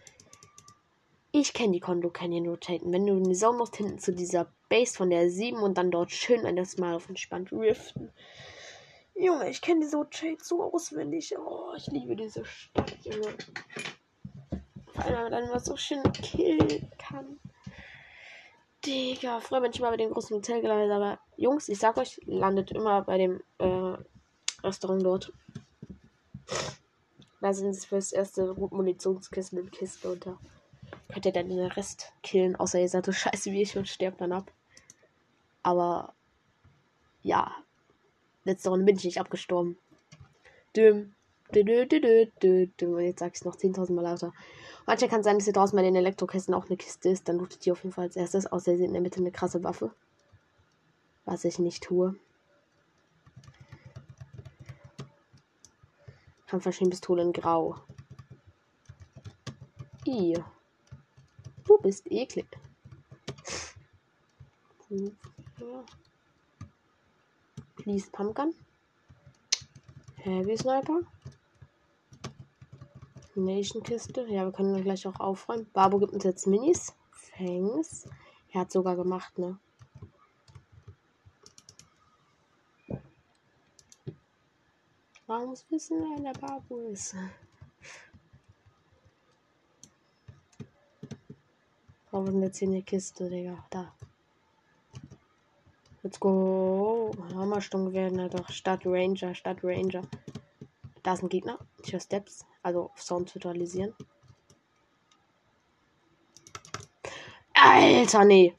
Ich 1.33 1.53
kenne 1.53 1.71
die 1.71 1.79
Kondo 1.79 2.09
Canyon 2.09 2.47
rotaten. 2.47 2.91
Wenn 2.91 3.05
du 3.05 3.13
in 3.13 3.23
die 3.23 3.35
Sonne 3.35 3.59
musst, 3.59 3.77
hinten 3.77 3.99
zu 3.99 4.13
dieser 4.13 4.51
Base 4.67 4.95
von 4.95 5.09
der 5.09 5.29
7 5.29 5.57
und 5.59 5.77
dann 5.77 5.91
dort 5.91 6.11
schön 6.11 6.45
ein 6.45 6.57
das 6.57 6.77
Mal 6.77 6.95
auf 6.95 7.07
entspannt 7.07 7.53
riften. 7.53 8.11
Junge, 9.15 9.49
ich 9.49 9.61
kenne 9.61 9.81
diese 9.81 9.97
Rotate 9.97 10.43
so 10.43 10.61
auswendig. 10.61 11.33
Oh, 11.37 11.73
ich 11.77 11.87
liebe 11.87 12.15
diese 12.15 12.43
Stadt, 12.43 12.97
Junge. 13.03 13.33
Vor 14.87 15.05
allem, 15.05 15.31
wenn 15.31 15.49
man 15.49 15.59
so 15.59 15.77
schön 15.77 16.03
killen 16.11 16.91
kann. 16.97 17.39
Digga, 18.85 19.39
früher 19.39 19.61
bin 19.61 19.71
ich 19.71 19.79
mal 19.79 19.91
bei 19.91 19.97
dem 19.97 20.11
großen 20.11 20.35
Hotel 20.35 20.61
gelandet, 20.61 20.91
aber 20.91 21.19
Jungs, 21.37 21.69
ich 21.69 21.79
sag 21.79 21.97
euch, 21.97 22.19
landet 22.25 22.71
immer 22.71 23.03
bei 23.03 23.17
dem 23.17 23.41
äh, 23.59 23.97
Restaurant 24.63 25.05
dort. 25.05 25.33
Da 27.41 27.53
sind 27.53 27.69
es 27.69 27.85
fürs 27.85 28.11
erste 28.13 28.53
Munitionskissen 28.53 29.59
und 29.59 29.71
Kiste 29.71 30.11
unter. 30.11 30.37
Könnt 31.11 31.25
ihr 31.25 31.31
dann 31.31 31.49
den 31.49 31.59
Rest 31.59 32.13
killen, 32.21 32.55
außer 32.55 32.79
ihr 32.79 32.87
seid 32.87 33.05
so 33.05 33.11
scheiße 33.11 33.51
wie 33.51 33.63
ich 33.63 33.75
und 33.77 33.89
sterbt 33.89 34.21
dann 34.21 34.31
ab. 34.31 34.51
Aber 35.63 36.13
ja, 37.23 37.51
letzte 38.43 38.69
Runde 38.69 38.85
bin 38.85 38.97
ich 38.97 39.03
nicht 39.03 39.19
abgestorben. 39.19 39.77
Düm. 40.75 41.13
Dü, 41.53 41.63
dü, 41.63 41.87
dü, 42.41 42.67
dü. 42.67 42.99
Jetzt 42.99 43.19
sag 43.19 43.35
ich 43.35 43.43
noch 43.43 43.55
10.000 43.55 43.91
Mal 43.93 44.03
lauter. 44.03 44.33
Manchmal 44.85 45.09
kann 45.09 45.23
sein, 45.23 45.35
dass 45.35 45.43
hier 45.43 45.53
draußen 45.53 45.75
bei 45.75 45.83
den 45.83 45.95
Elektrokästen 45.95 46.53
auch 46.53 46.67
eine 46.67 46.77
Kiste 46.77 47.09
ist. 47.09 47.27
Dann 47.27 47.39
lootet 47.39 47.65
die 47.65 47.71
auf 47.71 47.83
jeden 47.83 47.93
Fall 47.93 48.05
als 48.05 48.15
erstes. 48.15 48.47
Außer 48.47 48.71
sie 48.71 48.77
sind 48.77 48.87
in 48.87 48.93
der 48.93 49.01
Mitte 49.01 49.19
eine 49.19 49.31
krasse 49.31 49.63
Waffe. 49.63 49.91
Was 51.25 51.43
ich 51.43 51.59
nicht 51.59 51.83
tue. 51.83 52.15
Kampfmaschinenpistole 56.51 57.21
in 57.21 57.31
Grau. 57.31 57.77
I. 60.05 60.37
Du 61.63 61.77
bist 61.77 62.05
eklig. 62.11 62.45
Please 67.77 68.09
Pumpgun. 68.11 68.53
Heavy 70.17 70.57
Sniper. 70.57 70.99
Nation-Kiste. 73.35 74.27
Ja, 74.27 74.43
wir 74.43 74.51
können 74.51 74.83
gleich 74.83 75.07
auch 75.07 75.21
aufräumen. 75.21 75.69
Babo 75.71 75.99
gibt 75.99 76.11
uns 76.11 76.25
jetzt 76.25 76.47
Minis. 76.47 76.93
Fangs. 77.11 78.09
Er 78.51 78.61
hat 78.61 78.73
sogar 78.73 78.97
gemacht, 78.97 79.37
ne? 79.37 79.57
Man 85.31 85.45
muss 85.45 85.65
wissen, 85.69 85.97
wer 86.01 86.33
der 86.33 86.37
Babo 86.37 86.89
ist. 86.91 87.13
Ist 92.03 92.11
denn 92.11 92.41
jetzt 92.41 92.57
hier 92.57 92.67
eine 92.67 92.81
Kiste, 92.81 93.29
Digga? 93.29 93.65
Da. 93.69 93.93
Let's 96.03 96.19
go. 96.19 97.11
Hammersturmgewehr, 97.33 98.11
ne? 98.11 98.27
Doch. 98.27 98.49
Stadt 98.49 98.81
Ranger, 98.85 99.33
Stadt 99.33 99.63
Ranger. 99.63 100.01
Da 101.01 101.13
ist 101.13 101.23
ein 101.23 101.29
Gegner. 101.29 101.59
Ich 101.81 101.93
höre 101.93 102.01
Steps. 102.01 102.45
Also 102.61 102.91
Sound 102.97 103.31
totalisieren. 103.31 103.93
Alter, 107.53 108.25
nee. 108.25 108.53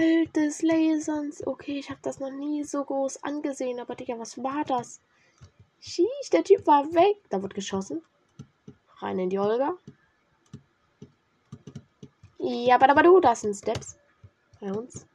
Welt 0.00 0.34
des 0.34 0.62
Laserns. 0.62 1.46
Okay, 1.46 1.78
ich 1.78 1.90
habe 1.90 2.00
das 2.02 2.20
noch 2.20 2.30
nie 2.30 2.64
so 2.64 2.82
groß 2.82 3.22
angesehen. 3.22 3.80
Aber 3.80 3.94
Digga, 3.94 4.18
was 4.18 4.38
war 4.38 4.64
das? 4.64 5.00
Schieß, 5.80 6.30
der 6.32 6.42
Typ 6.42 6.66
war 6.66 6.86
weg. 6.94 7.18
Da 7.28 7.42
wird 7.42 7.54
geschossen. 7.54 8.02
Rein 8.96 9.18
in 9.18 9.28
die 9.28 9.38
Olga. 9.38 9.76
Ja, 12.38 12.80
aber 12.80 13.02
du, 13.02 13.20
das 13.20 13.42
sind 13.42 13.54
Steps. 13.54 13.98
Bei 14.58 14.72
uns. 14.72 15.06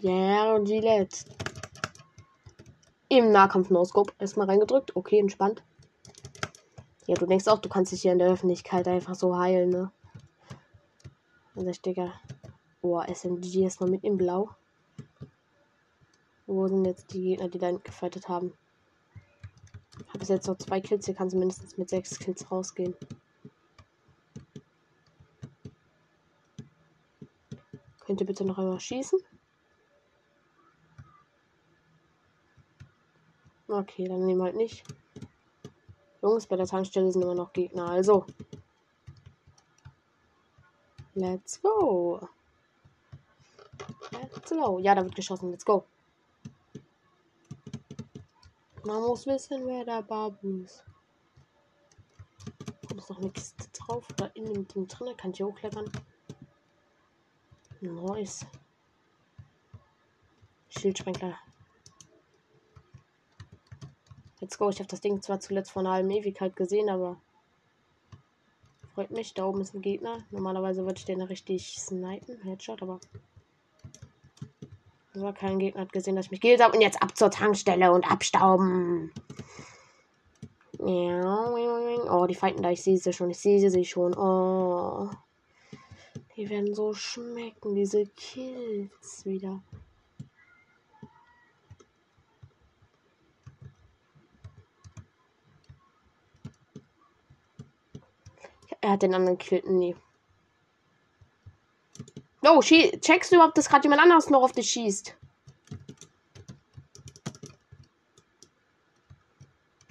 Ja, 0.00 0.10
yeah, 0.10 0.54
und 0.54 0.64
Gillette. 0.64 1.26
Im 3.10 3.32
Nahkampf 3.32 3.68
No-Scope. 3.68 4.14
Erstmal 4.18 4.46
reingedrückt. 4.46 4.96
Okay, 4.96 5.18
entspannt. 5.18 5.62
Ja, 7.08 7.14
du 7.14 7.24
denkst 7.24 7.48
auch, 7.48 7.58
du 7.58 7.70
kannst 7.70 7.90
dich 7.90 8.02
hier 8.02 8.12
in 8.12 8.18
der 8.18 8.28
Öffentlichkeit 8.28 8.86
einfach 8.86 9.14
so 9.14 9.34
heilen, 9.34 9.70
ne? 9.70 9.90
Also, 11.56 11.70
ich 11.70 11.80
denke. 11.80 12.12
Oh, 12.82 13.00
SMG 13.00 13.64
ist 13.64 13.80
noch 13.80 13.88
mit 13.88 14.04
im 14.04 14.18
Blau. 14.18 14.50
Wo 16.46 16.68
sind 16.68 16.84
jetzt 16.84 17.14
die 17.14 17.22
Gegner, 17.22 17.48
die 17.48 17.58
da 17.58 17.72
gefightet 17.72 18.28
haben? 18.28 18.52
Ich 20.06 20.12
habe 20.12 20.22
jetzt 20.22 20.46
noch 20.46 20.58
zwei 20.58 20.82
Kills. 20.82 21.06
Hier 21.06 21.14
kann 21.14 21.30
sie 21.30 21.38
mindestens 21.38 21.78
mit 21.78 21.88
sechs 21.88 22.18
Kills 22.18 22.50
rausgehen. 22.50 22.94
Könnt 28.00 28.20
ihr 28.20 28.26
bitte 28.26 28.44
noch 28.44 28.58
einmal 28.58 28.80
schießen? 28.80 29.18
Okay, 33.66 34.08
dann 34.08 34.26
nehmen 34.26 34.40
wir 34.40 34.44
halt 34.44 34.56
nicht. 34.56 34.84
Jungs, 36.22 36.46
bei 36.46 36.56
der 36.56 36.66
Tankstelle 36.66 37.12
sind 37.12 37.22
immer 37.22 37.34
noch 37.34 37.52
Gegner. 37.52 37.90
Also. 37.90 38.26
Let's 41.14 41.60
go. 41.62 42.20
Let's 44.12 44.50
go. 44.50 44.78
Ja, 44.78 44.94
da 44.94 45.04
wird 45.04 45.14
geschossen. 45.14 45.50
Let's 45.50 45.64
go. 45.64 45.84
Man 48.84 49.02
muss 49.02 49.26
wissen, 49.26 49.66
wer 49.66 49.84
der 49.84 50.02
Babu 50.02 50.62
ist. 50.64 50.84
Da 52.88 52.96
ist 52.96 53.10
noch 53.10 53.18
eine 53.18 53.30
Kiste 53.30 53.68
drauf. 53.72 54.06
Oder 54.12 54.34
in 54.34 54.46
dem 54.46 54.66
Ding 54.68 54.88
drin. 54.88 55.16
Kann 55.16 55.30
ich 55.32 55.42
hochklettern. 55.42 55.90
Nice. 57.80 58.46
Schildsprengler. 60.68 61.38
Let's 64.48 64.56
go. 64.56 64.70
Ich 64.70 64.78
habe 64.78 64.88
das 64.88 65.02
Ding 65.02 65.20
zwar 65.20 65.40
zuletzt 65.40 65.72
vor 65.72 65.80
einer 65.80 65.92
halben 65.92 66.10
Ewigkeit 66.10 66.56
gesehen, 66.56 66.88
aber 66.88 67.20
freut 68.94 69.10
mich. 69.10 69.34
Da 69.34 69.44
oben 69.44 69.60
ist 69.60 69.74
ein 69.74 69.82
Gegner. 69.82 70.24
Normalerweise 70.30 70.86
würde 70.86 70.96
ich 70.96 71.04
den 71.04 71.20
richtig 71.20 71.78
snipen. 71.78 72.40
Headshot, 72.44 72.80
aber 72.80 72.98
war 75.12 75.34
kein 75.34 75.58
Gegner. 75.58 75.82
Hat 75.82 75.92
gesehen, 75.92 76.16
dass 76.16 76.30
ich 76.30 76.30
mich 76.30 76.60
habe. 76.62 76.74
Und 76.74 76.80
jetzt 76.80 77.02
ab 77.02 77.14
zur 77.14 77.30
Tankstelle 77.30 77.92
und 77.92 78.10
abstauben. 78.10 79.12
Oh, 80.78 82.26
die 82.26 82.34
fighten 82.34 82.62
da. 82.62 82.70
Ich 82.70 82.82
sehe 82.82 82.96
sie 82.96 83.12
schon. 83.12 83.28
Ich 83.28 83.40
sehe 83.40 83.70
sie 83.70 83.84
schon. 83.84 84.16
Oh. 84.16 85.10
Die 86.36 86.48
werden 86.48 86.74
so 86.74 86.94
schmecken, 86.94 87.74
diese 87.74 88.06
Kills 88.06 89.26
wieder. 89.26 89.60
Er 98.80 98.90
hat 98.90 99.02
den 99.02 99.14
anderen 99.14 99.38
gekillt. 99.38 99.66
Nee. 99.66 99.96
Oh, 102.42 102.60
checkst 102.60 103.32
du 103.32 103.36
überhaupt, 103.36 103.58
dass 103.58 103.68
gerade 103.68 103.82
jemand 103.84 104.00
anderes 104.00 104.30
noch 104.30 104.42
auf 104.42 104.52
dich 104.52 104.70
schießt? 104.70 105.16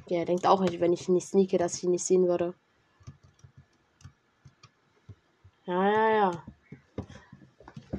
Ja, 0.07 0.19
er 0.19 0.25
denkt 0.25 0.47
auch, 0.47 0.61
wenn 0.61 0.93
ich 0.93 1.09
nicht 1.09 1.27
sneake, 1.27 1.57
dass 1.57 1.75
ich 1.75 1.83
ihn 1.83 1.91
nicht 1.91 2.05
sehen 2.05 2.27
würde. 2.27 2.53
Ja, 5.65 5.89
ja, 5.89 6.09
ja. 6.09 6.43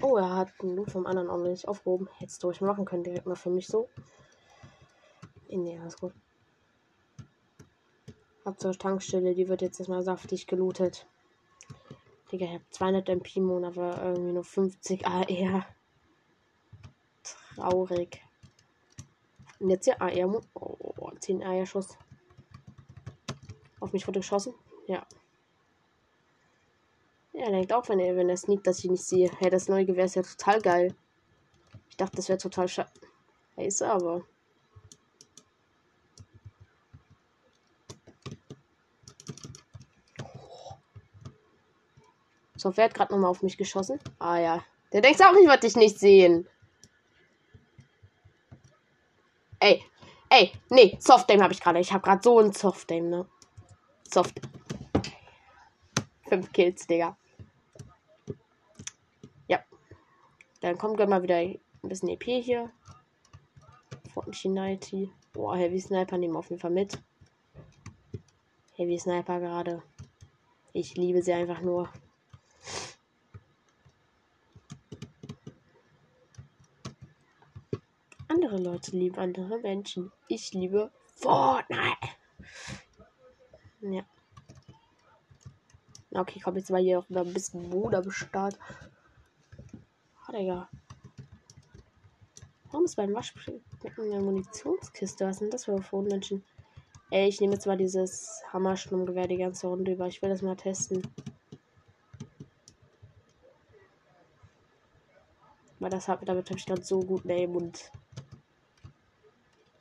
Oh, 0.00 0.16
er 0.16 0.34
hat 0.34 0.52
den 0.62 0.74
Loot 0.74 0.90
vom 0.90 1.06
anderen 1.06 1.28
auch 1.28 1.36
nicht 1.36 1.68
aufgehoben. 1.68 2.08
Hättest 2.16 2.42
du 2.42 2.46
ruhig 2.46 2.62
machen 2.62 2.86
können, 2.86 3.04
direkt 3.04 3.26
mal 3.26 3.34
für 3.36 3.50
mich 3.50 3.66
so. 3.66 3.90
Nee, 5.50 5.78
alles 5.78 5.98
gut. 5.98 6.14
Ab 8.48 8.58
zur 8.58 8.72
Tankstelle, 8.72 9.34
die 9.34 9.46
wird 9.46 9.60
jetzt 9.60 9.78
erstmal 9.78 10.02
saftig 10.02 10.46
gelootet. 10.46 11.06
Digga, 12.32 12.46
ich 12.46 12.52
habe 12.52 12.64
200 12.70 13.08
MP-Mon, 13.10 13.62
aber 13.62 14.02
irgendwie 14.02 14.32
nur 14.32 14.42
50 14.42 15.06
AR. 15.06 15.66
Traurig. 17.54 18.22
Und 19.60 19.68
jetzt 19.68 19.84
hier 19.84 20.00
AR. 20.00 20.40
Oh, 20.54 21.10
10 21.20 21.42
AR-Schuss. 21.42 21.98
Auf 23.80 23.92
mich 23.92 24.08
wurde 24.08 24.20
geschossen. 24.20 24.54
Ja. 24.86 25.06
Er 27.34 27.50
denkt 27.50 27.74
auch, 27.74 27.86
wenn 27.90 28.00
er, 28.00 28.16
wenn 28.16 28.30
er 28.30 28.38
sneakt, 28.38 28.66
dass 28.66 28.78
ich 28.78 28.90
nicht 28.90 29.04
sehe. 29.04 29.30
Hey, 29.40 29.50
das 29.50 29.68
neue 29.68 29.84
Gewehr 29.84 30.06
ist 30.06 30.14
ja 30.14 30.22
total 30.22 30.62
geil. 30.62 30.94
Ich 31.90 31.98
dachte, 31.98 32.16
das 32.16 32.30
wäre 32.30 32.38
total 32.38 32.66
scheiße, 32.66 33.86
aber. 33.86 34.22
So, 42.58 42.76
wer 42.76 42.86
hat 42.86 42.94
gerade 42.94 43.12
nochmal 43.12 43.30
auf 43.30 43.42
mich 43.42 43.56
geschossen? 43.56 44.00
Ah 44.18 44.38
ja. 44.38 44.64
Der 44.92 45.00
denkt 45.00 45.22
auch, 45.22 45.32
ich 45.40 45.48
wollte 45.48 45.68
dich 45.68 45.76
nicht 45.76 45.98
sehen. 45.98 46.48
Ey. 49.60 49.84
Ey, 50.28 50.52
nee, 50.68 50.98
Softdame 51.00 51.42
habe 51.42 51.52
ich 51.52 51.60
gerade. 51.60 51.78
Ich 51.78 51.92
habe 51.92 52.02
gerade 52.02 52.20
so 52.22 52.40
ein 52.40 52.52
Softdame, 52.52 53.08
ne? 53.08 53.26
Soft. 54.12 54.40
Fünf 56.28 56.52
Kills, 56.52 56.86
Digga. 56.86 57.16
Ja. 59.46 59.60
Dann 60.60 60.76
kommt 60.76 60.96
gleich 60.96 61.08
mal 61.08 61.22
wieder 61.22 61.36
ein 61.36 61.60
bisschen 61.82 62.08
EP 62.08 62.24
hier. 62.24 62.70
Fortnite. 64.12 65.10
Boah, 65.32 65.56
Heavy 65.56 65.80
Sniper 65.80 66.18
nehmen 66.18 66.34
wir 66.34 66.40
auf 66.40 66.50
jeden 66.50 66.60
Fall 66.60 66.72
mit. 66.72 67.00
Heavy 68.74 68.98
Sniper 68.98 69.38
gerade. 69.38 69.82
Ich 70.72 70.96
liebe 70.96 71.22
sie 71.22 71.32
einfach 71.32 71.60
nur. 71.60 71.88
Andere 78.48 78.70
Leute 78.72 78.96
lieben 78.96 79.18
andere 79.18 79.58
Menschen. 79.58 80.10
Ich 80.26 80.54
liebe 80.54 80.90
Fortnite. 81.16 82.08
Ja. 83.82 84.02
Okay, 86.12 86.40
komm, 86.42 86.56
jetzt 86.56 86.70
mal 86.70 86.80
hier 86.80 86.98
auch 86.98 87.10
ein 87.10 87.34
bisschen 87.34 87.68
Bruder 87.68 88.00
bestart. 88.00 88.58
Ah, 90.24 90.32
Digga. 90.32 90.70
Warum 92.70 92.86
ist 92.86 92.96
beim 92.96 93.12
Waschbecken 93.12 93.62
eine 93.98 94.22
Munitionskiste? 94.22 95.26
Was 95.26 95.40
sind 95.40 95.52
das 95.52 95.66
für 95.66 96.02
Menschen? 96.02 96.42
Ey, 97.10 97.28
ich 97.28 97.42
nehme 97.42 97.52
jetzt 97.52 97.66
mal 97.66 97.76
dieses 97.76 98.42
Hammerschnummgewehr 98.50 99.28
die 99.28 99.36
ganze 99.36 99.66
Runde 99.66 99.92
über. 99.92 100.06
Ich 100.06 100.22
will 100.22 100.30
das 100.30 100.40
mal 100.40 100.56
testen. 100.56 101.02
Weil 105.78 105.90
das 105.90 106.08
hat, 106.08 106.26
damit 106.26 106.48
habe 106.48 106.58
ich 106.58 106.64
gerade 106.64 106.82
so 106.82 107.00
gut 107.00 107.26
Name 107.26 107.48
und 107.48 107.92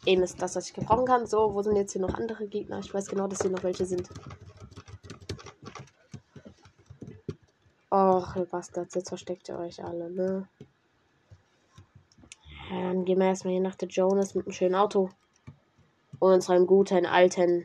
Aim 0.07 0.23
ist 0.23 0.41
das, 0.41 0.55
was 0.55 0.69
ich 0.69 0.73
gebrauchen 0.73 1.05
kann. 1.05 1.27
So, 1.27 1.53
wo 1.53 1.61
sind 1.61 1.75
jetzt 1.75 1.91
hier 1.91 2.01
noch 2.01 2.13
andere 2.13 2.47
Gegner? 2.47 2.79
Ich 2.79 2.93
weiß 2.93 3.07
genau, 3.07 3.27
dass 3.27 3.41
hier 3.41 3.51
noch 3.51 3.63
welche 3.63 3.85
sind. 3.85 4.09
Och, 7.91 8.35
ihr 8.37 8.45
Bastards, 8.45 8.95
jetzt 8.95 9.09
versteckt 9.09 9.49
ihr 9.49 9.59
euch 9.59 9.83
alle, 9.83 10.09
ne? 10.09 10.47
Dann 12.69 13.03
gehen 13.05 13.19
wir 13.19 13.27
erstmal 13.27 13.53
hier 13.53 13.61
nach 13.61 13.75
der 13.75 13.89
Jonas 13.89 14.33
mit 14.33 14.45
einem 14.45 14.53
schönen 14.53 14.75
Auto. 14.75 15.09
Und 16.19 16.33
unserem 16.33 16.67
guten 16.67 17.05
alten 17.05 17.63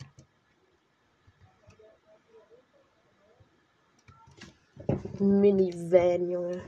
Minivan, 5.19 6.29
Junge. 6.29 6.63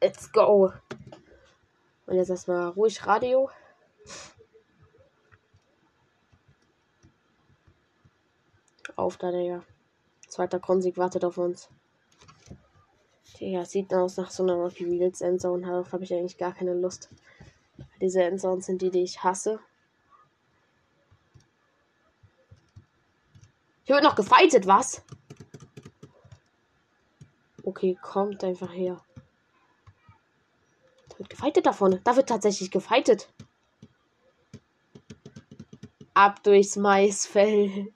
Let's 0.00 0.30
go. 0.32 0.72
Und 2.06 2.14
jetzt 2.14 2.30
erstmal 2.30 2.68
ruhig 2.68 3.04
Radio. 3.04 3.50
Auf 8.98 9.16
da, 9.16 9.30
Digga. 9.30 9.62
Zweiter 10.26 10.58
Konsig 10.58 10.98
wartet 10.98 11.24
auf 11.24 11.38
uns. 11.38 11.68
Digga, 13.38 13.64
sieht 13.64 13.94
aus 13.94 14.16
nach 14.16 14.28
so 14.28 14.42
einer 14.42 14.54
Rocky 14.54 14.90
Wheels 14.90 15.20
Endzone. 15.20 15.64
Darauf 15.64 15.92
habe 15.92 16.02
ich 16.02 16.12
eigentlich 16.12 16.36
gar 16.36 16.52
keine 16.52 16.74
Lust. 16.74 17.08
Diese 18.00 18.24
Endzones 18.24 18.66
sind 18.66 18.82
die, 18.82 18.90
die 18.90 19.04
ich 19.04 19.22
hasse. 19.22 19.60
Hier 23.84 23.94
wird 23.94 24.04
noch 24.04 24.16
gefightet, 24.16 24.66
was? 24.66 25.04
Okay, 27.62 27.96
kommt 28.02 28.42
einfach 28.42 28.72
her. 28.72 29.00
Da 31.08 31.18
wird 31.20 31.30
gefightet 31.30 31.66
davon. 31.66 32.00
Da 32.02 32.16
wird 32.16 32.28
tatsächlich 32.28 32.72
gefightet. 32.72 33.32
Ab 36.14 36.42
durchs 36.42 36.74
Maisfeld. 36.74 37.92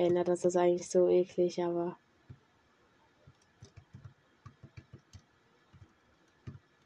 Erinnert 0.00 0.28
das 0.28 0.46
ist 0.46 0.56
eigentlich 0.56 0.88
so 0.88 1.08
eklig, 1.08 1.62
aber. 1.62 1.94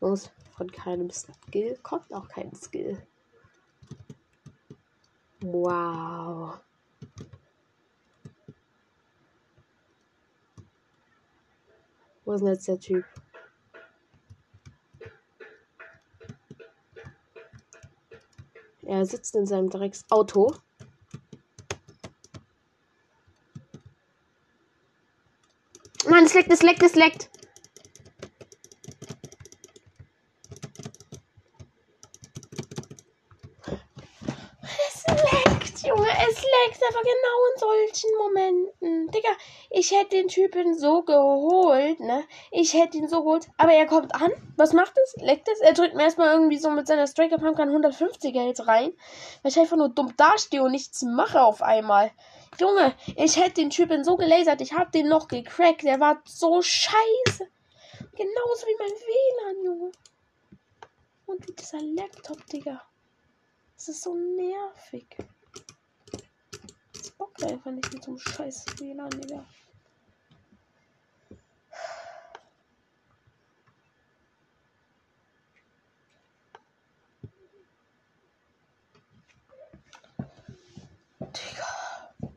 Jungs, 0.01 0.33
von 0.57 0.69
keinem 0.69 1.09
Skill 1.11 1.79
kommt 1.85 2.13
auch 2.13 2.27
kein 2.27 2.53
Skill. 2.57 3.01
Wow. 5.43 6.59
Wo 12.25 12.33
ist 12.33 12.41
denn 12.41 12.49
jetzt 12.49 12.67
der 12.67 12.81
Typ? 12.81 13.05
Er 18.83 19.07
sitzt 19.07 19.37
in 19.37 19.47
seinem 19.47 19.71
Drecksauto. 19.71 20.57
Mann, 26.07 26.23
es 26.24 26.24
leckt, 26.24 26.24
es 26.37 26.63
leckt, 26.63 26.83
es 26.83 26.95
leckt. 26.95 27.31
Es 34.87 35.05
leckt. 35.09 35.83
Junge, 35.87 36.11
es 36.11 36.43
leckt 36.55 36.74
aber 36.89 37.03
genau 37.03 37.47
in 37.53 37.59
solchen 37.59 38.11
Momenten. 38.19 39.11
Digga, 39.11 39.29
ich 39.71 39.91
hätte 39.91 40.17
den 40.17 40.29
Typen 40.29 40.79
so 40.79 41.03
geholt, 41.03 42.01
ne? 42.01 42.25
Ich 42.51 42.75
hätte 42.75 42.97
ihn 42.97 43.09
so 43.09 43.23
geholt. 43.23 43.47
Aber 43.57 43.73
er 43.73 43.87
kommt 43.87 44.15
an. 44.15 44.31
Was 44.57 44.73
macht 44.73 44.95
es? 44.97 45.23
Leckt 45.23 45.49
es? 45.49 45.61
Er 45.61 45.73
drückt 45.73 45.95
mir 45.95 46.05
erstmal 46.05 46.33
irgendwie 46.33 46.59
so 46.59 46.71
mit 46.71 46.87
seiner 46.87 47.07
Striker 47.07 47.39
Pumpkin 47.39 47.71
150er 47.71 48.47
jetzt 48.47 48.67
rein. 48.67 48.93
Weil 49.43 49.53
ich 49.53 49.59
einfach 49.59 49.77
nur 49.77 49.89
dumm 49.89 50.15
dastehe 50.17 50.63
und 50.63 50.73
nichts 50.73 51.03
mache 51.03 51.43
auf 51.43 51.63
einmal. 51.63 52.11
Junge, 52.59 52.95
ich 53.17 53.37
hätte 53.37 53.55
den 53.55 53.71
Typen 53.71 54.05
so 54.05 54.17
gelasert. 54.17 54.61
Ich 54.61 54.73
hab 54.73 54.93
den 54.93 55.09
noch 55.09 55.29
gecrackt. 55.29 55.83
Der 55.83 56.01
war 56.01 56.23
so 56.25 56.63
scheiße. 56.63 57.49
Genauso 58.17 58.67
wie 58.67 58.77
mein 58.79 58.91
WLAN, 58.91 59.65
Junge. 59.65 59.93
Und 61.27 61.49
wie 61.49 61.53
dieser 61.53 61.81
Laptop, 61.81 62.47
Digga. 62.47 62.83
Das 63.77 63.89
ist 63.89 64.03
so 64.03 64.15
nervig. 64.15 65.07
Das 67.17 67.29
bockt 67.29 67.45
einfach 67.45 67.71
nicht 67.71 67.93
mit 67.93 68.03
so 68.03 68.11
einem 68.13 68.19
scheiß 68.19 68.67
WLAN, 68.79 69.11
Digga. 69.11 69.45
Digga. 81.21 82.31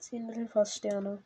Zehn 0.00 0.26
Mittelfasssterne. 0.26 1.22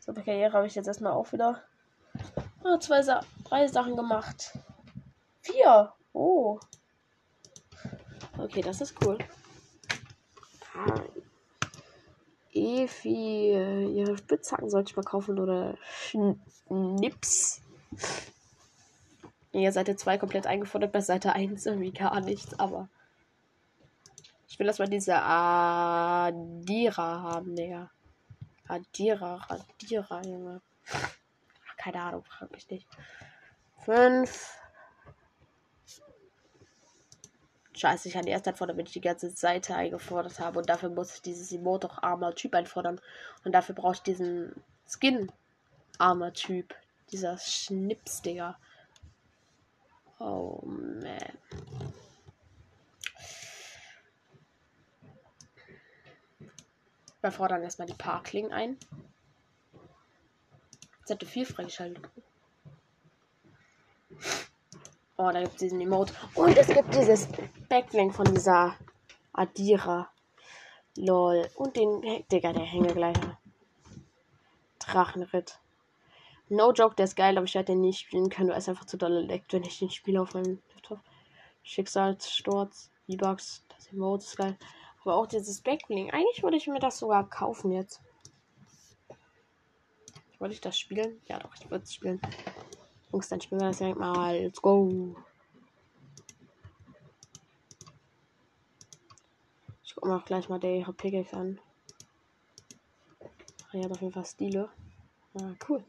So, 0.00 0.12
bei 0.12 0.22
Karriere 0.22 0.52
habe 0.52 0.66
ich 0.66 0.74
jetzt 0.74 0.88
erstmal 0.88 1.12
auch 1.12 1.32
wieder 1.32 1.62
oh, 2.64 2.76
zwei 2.78 3.02
drei 3.44 3.66
Sachen 3.68 3.96
gemacht. 3.96 4.58
Vier. 5.42 5.92
Oh. 6.12 6.58
Okay, 8.38 8.62
das 8.62 8.80
ist 8.80 8.94
cool. 9.04 9.18
Ah. 10.74 11.02
Evi, 12.52 13.52
ihre 13.94 14.18
Spitzhacken 14.18 14.68
sollte 14.68 14.90
ich 14.90 14.96
mal 14.96 15.02
kaufen 15.02 15.38
oder 15.38 15.76
Schnips. 15.90 17.62
Ja, 19.52 19.72
Seite 19.72 19.96
2 19.96 20.18
komplett 20.18 20.46
eingefordert, 20.46 20.92
bei 20.92 21.00
Seite 21.00 21.34
1 21.34 21.64
irgendwie 21.66 21.92
gar 21.92 22.20
nichts, 22.20 22.58
aber 22.58 22.88
ich 24.48 24.58
will 24.58 24.66
erstmal 24.66 24.88
diese 24.88 25.16
Adira 25.16 27.22
haben, 27.22 27.56
Digga. 27.56 27.90
Radierer, 28.68 29.46
Radierer, 29.48 30.26
Junge. 30.26 30.60
Keine 31.78 32.02
Ahnung, 32.02 32.24
frag 32.24 32.50
mich 32.52 32.68
nicht. 32.70 32.86
Fünf. 33.84 34.58
Scheiße, 37.74 38.08
ich 38.08 38.16
hatte 38.16 38.28
erst 38.28 38.46
davon, 38.46 38.68
damit 38.68 38.88
ich 38.88 38.92
die 38.92 39.00
ganze 39.00 39.30
Seite 39.30 39.74
eingefordert 39.74 40.38
habe. 40.40 40.58
Und 40.58 40.68
dafür 40.68 40.90
muss 40.90 41.14
ich 41.14 41.22
dieses 41.22 41.50
Emote 41.52 41.90
auch 41.90 42.02
armer 42.02 42.34
Typ 42.34 42.54
einfordern. 42.54 43.00
Und 43.44 43.52
dafür 43.52 43.74
brauche 43.74 43.94
ich 43.94 44.02
diesen 44.02 44.52
Skin 44.86 45.32
armer 45.98 46.32
Typ. 46.32 46.74
Dieser 47.10 47.38
Schnips, 47.38 48.22
Digga. 48.22 48.58
Oh 50.18 50.60
man. 50.62 51.18
Wir 57.20 57.30
fordern 57.30 57.62
erstmal 57.62 57.86
die 57.86 57.94
Parklingen 57.94 58.52
ein. 58.52 58.76
Z4 61.06 61.46
freigeschaltet. 61.46 62.08
Oh, 65.22 65.30
da 65.30 65.40
gibt 65.40 65.52
es 65.52 65.58
diesen 65.58 65.80
Emote. 65.80 66.12
Und 66.34 66.58
es 66.58 66.66
gibt 66.66 66.92
dieses 66.92 67.28
Backlink 67.68 68.12
von 68.12 68.24
dieser 68.24 68.74
Adira. 69.32 70.10
Lol. 70.96 71.48
Und 71.54 71.76
den, 71.76 72.02
Digga, 72.32 72.52
der 72.52 72.64
Hängegleiter. 72.64 73.38
Drachenritt. 74.80 75.60
No 76.48 76.72
joke, 76.72 76.96
der 76.96 77.04
ist 77.04 77.14
geil, 77.14 77.36
aber 77.36 77.44
ich 77.44 77.54
werde 77.54 77.66
den 77.66 77.82
nicht 77.82 78.00
spielen 78.00 78.30
können, 78.30 78.50
weil 78.50 78.58
es 78.58 78.68
einfach 78.68 78.84
zu 78.84 78.96
doll 78.96 79.12
leckt, 79.12 79.52
wenn 79.52 79.62
ich 79.62 79.78
den 79.78 79.90
spiele 79.90 80.20
auf 80.20 80.34
meinem 80.34 80.60
Laptop. 80.74 80.98
Schicksalssturz, 81.62 82.90
V-Bucks, 83.06 83.64
das 83.68 83.92
Emote 83.92 84.24
ist 84.24 84.36
geil. 84.36 84.58
Aber 85.02 85.14
auch 85.14 85.28
dieses 85.28 85.60
Backlink. 85.60 86.12
Eigentlich 86.12 86.42
würde 86.42 86.56
ich 86.56 86.66
mir 86.66 86.80
das 86.80 86.98
sogar 86.98 87.30
kaufen 87.30 87.70
jetzt. 87.70 88.00
Wollte 90.40 90.54
ich 90.54 90.60
das 90.60 90.76
spielen? 90.76 91.20
Ja, 91.28 91.38
doch, 91.38 91.54
ich 91.54 91.70
würde 91.70 91.84
es 91.84 91.94
spielen. 91.94 92.20
Jungs, 93.12 93.28
dann 93.28 93.40
spielen 93.40 93.60
wir 93.60 93.68
das 93.68 93.78
direkt 93.78 93.98
mal. 93.98 94.36
Let's 94.38 94.62
go. 94.62 95.14
Ich 99.84 99.94
gucke 99.94 100.08
mir 100.08 100.16
auch 100.16 100.24
gleich 100.24 100.48
mal 100.48 100.64
ihre 100.64 100.92
Pickaxe 100.94 101.36
an. 101.36 101.60
Er 103.72 103.84
hat 103.84 103.92
auf 103.92 104.00
jeden 104.00 104.12
Fall 104.12 104.24
Stile. 104.24 104.70
Ah, 105.34 105.52
cool. 105.68 105.84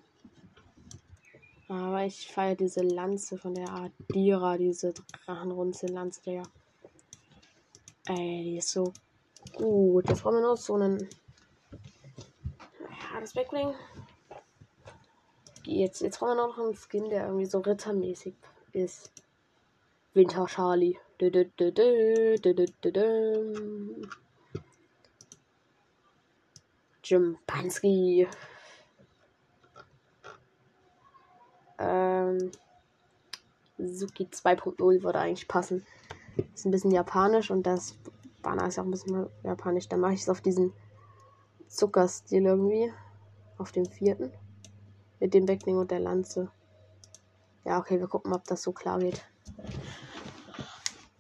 Aber 1.70 2.06
ich 2.06 2.32
feiere 2.32 2.56
diese 2.56 2.82
Lanze 2.82 3.38
von 3.38 3.56
der 3.56 3.70
Adira, 3.70 4.58
diese 4.58 4.94
Drachenrunzel-Lanze, 4.94 6.22
der. 6.24 6.44
Ey, 8.08 8.44
die 8.44 8.58
ist 8.58 8.70
so 8.70 8.94
gut. 9.56 10.08
Jetzt 10.10 10.22
brauchen 10.24 10.36
wir 10.36 10.42
noch 10.42 10.58
so 10.58 10.76
einen. 10.76 11.10
Ja, 12.82 13.20
das 13.20 13.34
Backbling. 13.34 13.74
Jetzt, 15.66 16.02
jetzt 16.02 16.20
brauchen 16.20 16.38
wir 16.38 16.48
noch 16.48 16.58
einen 16.58 16.76
Skin, 16.76 17.10
der 17.10 17.28
irgendwie 17.28 17.46
so 17.46 17.60
rittermäßig 17.60 18.36
ist. 18.74 19.12
Winter 20.14 20.46
Charlie. 20.46 20.98
Du, 21.18 21.32
du, 21.32 21.46
du. 21.48 22.52
Jimpanski. 27.04 28.28
Ähm, 31.80 32.52
Suki 33.78 34.26
2.0 34.26 35.04
würde 35.04 35.20
eigentlich 35.20 35.48
passen. 35.48 35.86
Ist 36.54 36.66
ein 36.66 36.72
bisschen 36.72 36.92
japanisch 36.92 37.52
und 37.52 37.64
das 37.64 37.96
Banner 38.42 38.68
ist 38.68 38.80
auch 38.80 38.84
ein 38.84 38.92
bisschen 38.92 39.28
japanisch. 39.44 39.88
Dann 39.88 40.02
mache 40.02 40.14
ich 40.14 40.22
es 40.22 40.30
auf 40.30 40.42
diesen 40.42 40.74
Zuckerstil 41.68 42.46
irgendwie. 42.46 42.92
Auf 43.58 43.72
dem 43.72 43.86
vierten. 43.86 44.32
Mit 45.24 45.34
dem 45.34 45.46
Backling 45.46 45.78
und 45.78 45.90
der 45.90 46.02
Lanze. 46.02 46.52
Ja, 47.64 47.80
okay, 47.80 47.98
wir 47.98 48.10
gucken, 48.10 48.34
ob 48.34 48.44
das 48.44 48.62
so 48.62 48.74
klar 48.74 49.00
geht. 49.00 49.24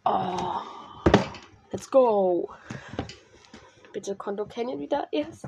Oh. 0.03 0.59
Let's 1.71 1.89
go. 1.89 2.51
Bitte 3.93 4.17
Konto 4.17 4.45
Canyon 4.45 4.81
wieder 4.81 5.07
erst. 5.13 5.47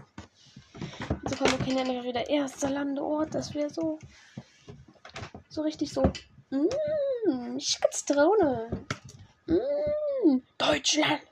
Bitte 1.22 1.36
Konto 1.36 1.58
Canyon 1.58 2.06
wieder 2.06 2.30
erster 2.30 2.70
Landeort. 2.70 3.36
Das 3.36 3.54
wäre 3.54 3.70
so. 3.70 4.00
So 5.50 5.62
richtig 5.62 5.92
so. 5.92 6.04
Mmm, 6.50 7.60
Schickensdrohne. 7.60 8.70
Mmh, 9.48 10.42
Deutschland. 10.58 11.24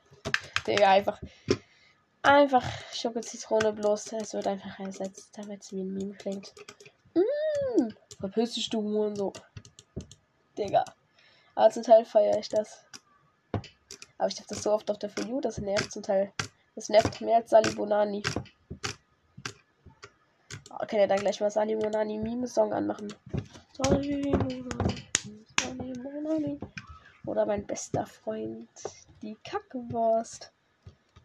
Digga, 0.68 0.92
einfach. 0.92 1.22
Einfach 2.22 2.66
Schoko-Zitrone 2.92 3.72
bloß. 3.72 4.12
Es 4.12 4.34
wird 4.34 4.48
einfach 4.48 4.78
ersetzt, 4.82 5.30
damit 5.38 5.62
es 5.62 5.72
wie 5.72 5.84
ein 5.84 5.94
Meme 5.94 6.16
klingt. 6.16 6.54
Verpiss 8.20 8.54
dich, 8.54 8.70
du 8.70 8.80
und 8.80 9.16
so. 9.16 9.34
Digga. 10.58 10.86
Aber 11.56 11.70
zum 11.70 11.84
Teil 11.84 12.06
feiere 12.06 12.40
ich 12.40 12.50
das. 12.50 12.86
Aber 14.18 14.28
ich 14.28 14.36
dachte 14.36 14.56
das 14.56 14.64
so 14.64 14.72
oft 14.72 14.90
auf 14.90 14.98
der 14.98 15.10
For 15.10 15.26
You, 15.26 15.42
das 15.42 15.58
nervt 15.58 15.92
zum 15.92 16.04
Teil. 16.04 16.32
Das 16.76 16.90
nervt 16.90 17.22
mehr 17.22 17.38
als 17.38 17.50
Sali 17.50 17.74
Bonani. 17.76 18.24
Oh, 20.72 20.86
kann 20.88 21.00
ja 21.00 21.08
dann 21.08 21.20
gleich 21.20 21.40
mal 21.40 21.52
Sali 21.52 21.76
Bonani 21.76 22.18
Meme-Song 22.18 22.74
anmachen. 22.74 23.14
Sali 23.74 24.32
Bonani, 24.32 24.66
Sali 25.60 25.94
Bonani. 25.94 26.60
Oder 27.26 27.46
mein 27.46 27.66
bester 27.66 28.06
Freund, 28.06 28.70
die 29.22 29.36
Kackwurst. 29.44 30.52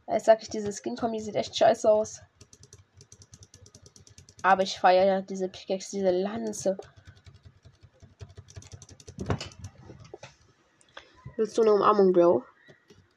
Jetzt 0.06 0.26
sag 0.26 0.42
ich, 0.42 0.48
diese 0.48 0.72
Skin-Kombi 0.72 1.20
sieht 1.20 1.36
echt 1.36 1.56
scheiße 1.56 1.90
aus. 1.90 2.22
Aber 4.42 4.62
ich 4.62 4.78
feiere 4.78 5.04
ja 5.04 5.20
diese 5.20 5.48
Pickaxe, 5.48 5.90
diese 5.90 6.10
Lanze. 6.10 6.76
Willst 11.36 11.56
du 11.56 11.62
eine 11.62 11.72
Umarmung, 11.72 12.12
Bro? 12.12 12.44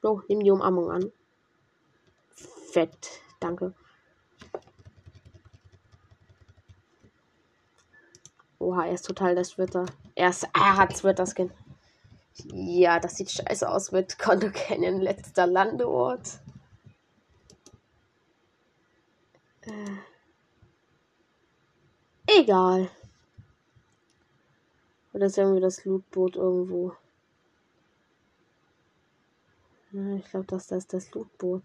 Bro, 0.02 0.24
nimm 0.28 0.44
die 0.44 0.52
Umarmung 0.52 0.92
an. 0.92 1.12
Fett, 2.72 3.10
danke. 3.40 3.74
Oha, 8.60 8.86
er 8.86 8.94
ist 8.94 9.08
total 9.08 9.36
das 9.36 9.50
Twitter. 9.50 9.86
Er, 10.14 10.30
ist, 10.30 10.48
er 10.54 10.78
hat 10.78 10.96
Twitter-Skin. 10.96 11.52
Ja, 12.54 13.00
das 13.00 13.18
sieht 13.18 13.32
scheiße 13.32 13.68
aus 13.68 13.92
mit 13.92 14.20
Konto 14.20 14.52
Canyon, 14.52 15.02
letzter 15.02 15.48
Landeort. 15.48 16.40
Egal. 22.42 22.90
Oder 25.14 25.28
ist 25.28 25.38
irgendwie 25.38 25.62
das 25.62 25.86
Lootboot 25.86 26.38
irgendwo? 26.38 26.96
Ich 29.92 30.26
glaube, 30.32 30.48
das, 30.48 30.66
das 30.66 30.80
ist 30.80 30.94
das 30.94 31.12
Lootboot. 31.12 31.62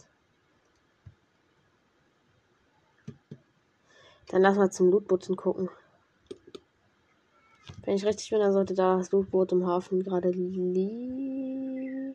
Dann 4.28 4.42
lass 4.42 4.58
mal 4.58 4.70
zum 4.70 4.90
Lootboot 4.90 5.34
gucken. 5.38 5.70
Wenn 7.84 7.96
ich 7.96 8.04
richtig 8.04 8.28
bin, 8.28 8.40
dann 8.40 8.52
sollte 8.52 8.74
da 8.74 8.98
das 8.98 9.12
Lootboot 9.12 9.52
im 9.52 9.66
Hafen 9.66 10.04
gerade 10.04 10.28
liegen. 10.28 12.14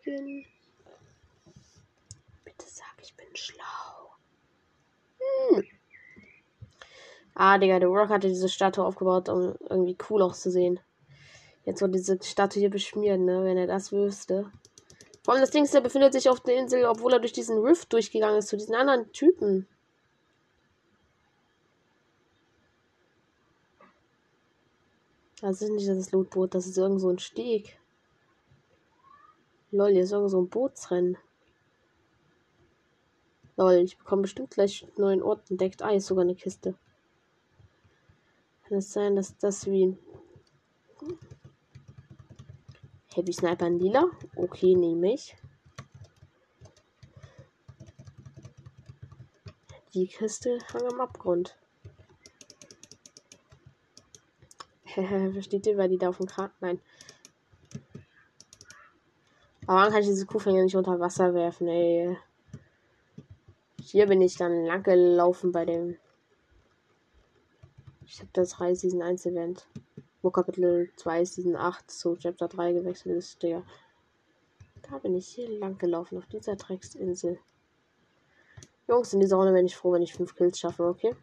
Bitte 2.43 2.65
sag, 2.67 2.95
ich 3.01 3.15
bin 3.15 3.35
schlau. 3.35 4.11
Hm. 5.49 5.80
Ah, 7.43 7.57
Digga, 7.57 7.79
der 7.79 7.89
Rock 7.89 8.09
hatte 8.09 8.27
diese 8.27 8.49
Statue 8.49 8.85
aufgebaut, 8.85 9.27
um 9.27 9.55
irgendwie 9.67 9.97
cool 10.11 10.21
auszusehen. 10.21 10.79
Jetzt 11.65 11.81
wird 11.81 11.95
diese 11.95 12.21
Statue 12.21 12.59
hier 12.59 12.69
beschmiert, 12.69 13.19
ne? 13.19 13.43
Wenn 13.43 13.57
er 13.57 13.65
das 13.65 13.91
wüsste. 13.91 14.51
Vor 15.23 15.33
allem 15.33 15.41
das 15.41 15.49
Ding 15.49 15.63
ist, 15.63 15.73
der 15.73 15.81
befindet 15.81 16.13
sich 16.13 16.29
auf 16.29 16.41
der 16.41 16.57
Insel, 16.57 16.85
obwohl 16.85 17.13
er 17.13 17.19
durch 17.19 17.33
diesen 17.33 17.57
Rift 17.57 17.91
durchgegangen 17.93 18.37
ist 18.37 18.49
zu 18.49 18.57
diesen 18.57 18.75
anderen 18.75 19.11
Typen. 19.11 19.67
Das 25.41 25.63
ist 25.63 25.71
nicht 25.71 25.89
das 25.89 26.11
Lootboot, 26.11 26.53
das 26.53 26.67
ist 26.67 26.77
irgend 26.77 27.01
so 27.01 27.09
ein 27.09 27.17
Steg. 27.17 27.79
Lol, 29.71 29.89
hier 29.89 30.03
ist 30.03 30.11
irgend 30.11 30.29
so 30.29 30.39
ein 30.39 30.49
Bootsrennen. 30.49 31.17
Lol, 33.57 33.77
ich 33.77 33.97
bekomme 33.97 34.21
bestimmt 34.21 34.51
gleich 34.51 34.83
einen 34.83 34.93
neuen 34.97 35.23
Ort 35.23 35.49
entdeckt. 35.49 35.81
Ah, 35.81 35.89
ist 35.89 36.05
sogar 36.05 36.23
eine 36.23 36.35
Kiste. 36.35 36.75
Kann 38.71 38.77
es 38.77 38.93
sein, 38.93 39.17
dass 39.17 39.37
das 39.37 39.65
wie 39.65 39.97
Heavy 43.13 43.33
Sniper 43.33 43.67
in 43.67 43.79
lila? 43.79 44.09
Okay, 44.37 44.75
nehme 44.75 45.13
ich. 45.13 45.35
Die 49.93 50.07
Kiste 50.07 50.57
hang 50.71 50.83
am 50.89 51.01
Abgrund. 51.01 51.57
Versteht 54.85 55.67
ihr, 55.67 55.77
weil 55.77 55.89
die 55.89 55.97
da 55.97 56.07
auf 56.07 56.19
dem 56.19 56.27
Kran. 56.27 56.51
Nein. 56.61 56.79
Aber 59.67 59.79
warum 59.79 59.91
kann 59.91 60.01
ich 60.01 60.07
diese 60.07 60.25
Kuhfänger 60.25 60.63
nicht 60.63 60.77
unter 60.77 60.97
Wasser 60.97 61.33
werfen, 61.33 61.67
ey? 61.67 62.17
Hier 63.81 64.07
bin 64.07 64.21
ich 64.21 64.37
dann 64.37 64.63
lang 64.63 64.83
gelaufen 64.83 65.51
bei 65.51 65.65
dem. 65.65 65.97
Das 68.33 68.49
3 68.51 68.75
Season 68.75 69.01
1 69.01 69.25
Event. 69.25 69.67
Wo 70.21 70.31
Kapitel 70.31 70.89
2 70.97 71.25
Season 71.25 71.55
8 71.55 71.89
zu 71.89 72.15
Chapter 72.15 72.47
3 72.47 72.73
gewechselt 72.73 73.17
ist, 73.17 73.41
der. 73.41 73.63
Da 74.89 74.97
bin 74.97 75.15
ich 75.15 75.27
hier 75.27 75.49
lang 75.59 75.77
gelaufen, 75.77 76.17
auf 76.17 76.25
dieser 76.25 76.55
Drecksinsel. 76.55 77.39
Jungs, 78.87 79.13
in 79.13 79.21
dieser 79.21 79.37
Runde 79.37 79.53
bin 79.53 79.65
ich 79.65 79.75
froh, 79.77 79.93
wenn 79.93 80.01
ich 80.01 80.13
5 80.13 80.35
Kills 80.35 80.59
schaffe, 80.59 80.83
okay? 80.83 81.15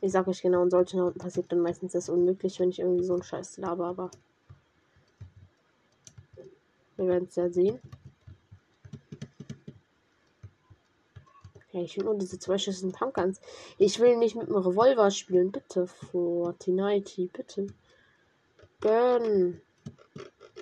Ich 0.00 0.12
sag 0.12 0.26
euch 0.28 0.40
genau, 0.42 0.62
in 0.62 0.70
solchen 0.70 1.00
Runden 1.00 1.18
passiert 1.18 1.50
dann 1.50 1.60
meistens 1.60 1.92
das 1.92 2.08
unmöglich, 2.08 2.58
wenn 2.60 2.70
ich 2.70 2.78
irgendwie 2.78 3.04
so 3.04 3.14
einen 3.14 3.22
Scheiß 3.22 3.58
laber, 3.58 3.86
aber. 3.86 4.10
Wir 6.96 7.06
werden 7.06 7.26
es 7.28 7.36
ja 7.36 7.50
sehen. 7.50 7.80
Ich 11.80 11.96
will 11.96 12.04
nur 12.04 12.14
diese 12.16 12.38
zwei 12.38 12.58
Schüsse 12.58 12.88
Pumpkins. 12.90 13.40
Ich 13.78 13.98
will 13.98 14.16
nicht 14.16 14.36
mit 14.36 14.48
dem 14.48 14.56
Revolver 14.56 15.10
spielen. 15.10 15.50
Bitte, 15.50 15.86
Fortnite, 15.86 17.28
bitte. 17.32 17.66
Gönn. 18.80 19.60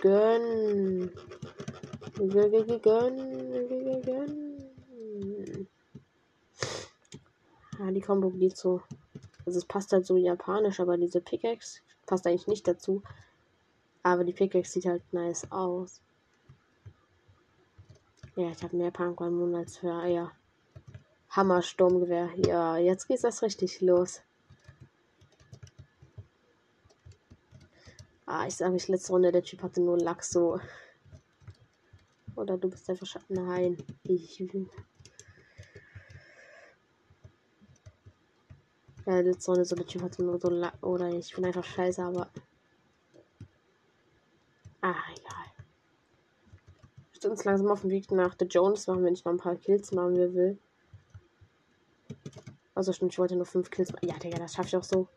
Gönn. 0.00 1.12
Gönn. 2.16 2.82
Gönn. 2.82 4.52
Ja, 7.78 7.90
die 7.90 8.00
Kombo 8.00 8.30
geht 8.30 8.56
so. 8.56 8.80
Also 9.44 9.58
es 9.58 9.64
passt 9.64 9.92
halt 9.92 10.06
so 10.06 10.16
japanisch, 10.16 10.80
aber 10.80 10.96
diese 10.96 11.20
Pickaxe 11.20 11.80
passt 12.06 12.26
eigentlich 12.26 12.46
nicht 12.46 12.66
dazu. 12.68 13.02
Aber 14.02 14.24
die 14.24 14.32
Pickaxe 14.32 14.72
sieht 14.72 14.86
halt 14.86 15.02
nice 15.12 15.50
aus. 15.50 16.00
Ja, 18.36 18.50
ich 18.50 18.62
habe 18.62 18.76
mehr 18.76 18.90
Pumpkin 18.90 19.54
als 19.54 19.76
für 19.76 19.92
Eier. 19.92 20.32
Hammersturmgewehr. 21.32 22.28
Ja, 22.46 22.76
jetzt 22.76 23.08
geht 23.08 23.24
das 23.24 23.42
richtig 23.42 23.80
los. 23.80 24.20
Ah, 28.26 28.46
ich 28.46 28.54
sage 28.56 28.72
mich 28.72 28.88
letzte 28.88 29.12
Runde, 29.12 29.32
der 29.32 29.42
Typ 29.42 29.62
hatte 29.62 29.80
nur 29.80 29.98
Lack 29.98 30.22
so. 30.22 30.60
Oder 32.36 32.58
du 32.58 32.68
bist 32.68 32.88
einfach 32.88 33.06
Schatten. 33.06 33.34
Nein. 33.34 33.78
Ich. 34.04 34.44
Ja, 39.06 39.20
letzte 39.20 39.50
Runde 39.50 39.64
so, 39.64 39.74
der 39.74 39.86
Typ 39.86 40.02
hatte 40.02 40.22
nur 40.22 40.38
so 40.38 40.50
Lack. 40.50 40.82
Oder 40.82 41.08
ich 41.08 41.34
bin 41.34 41.46
einfach 41.46 41.64
scheiße, 41.64 42.02
aber. 42.02 42.28
Ah, 44.82 44.94
egal. 45.16 45.46
Wir 47.12 47.20
sind 47.20 47.30
uns 47.30 47.44
langsam 47.44 47.70
auf 47.70 47.80
dem 47.80 47.90
Weg 47.90 48.10
nach 48.10 48.36
The 48.38 48.44
Jones 48.44 48.86
machen, 48.86 49.04
wenn 49.04 49.14
ich 49.14 49.24
noch 49.24 49.32
ein 49.32 49.38
paar 49.38 49.56
Kills 49.56 49.92
machen 49.92 50.16
will. 50.34 50.58
Also 52.74 52.92
stimmt, 52.92 53.12
ich 53.12 53.18
wollte 53.18 53.36
nur 53.36 53.46
5 53.46 53.70
Kills 53.70 53.92
machen. 53.92 54.08
Ja, 54.08 54.18
Digga, 54.18 54.38
das 54.38 54.54
schaffe 54.54 54.68
ich 54.68 54.76
auch 54.76 54.84
so. 54.84 55.08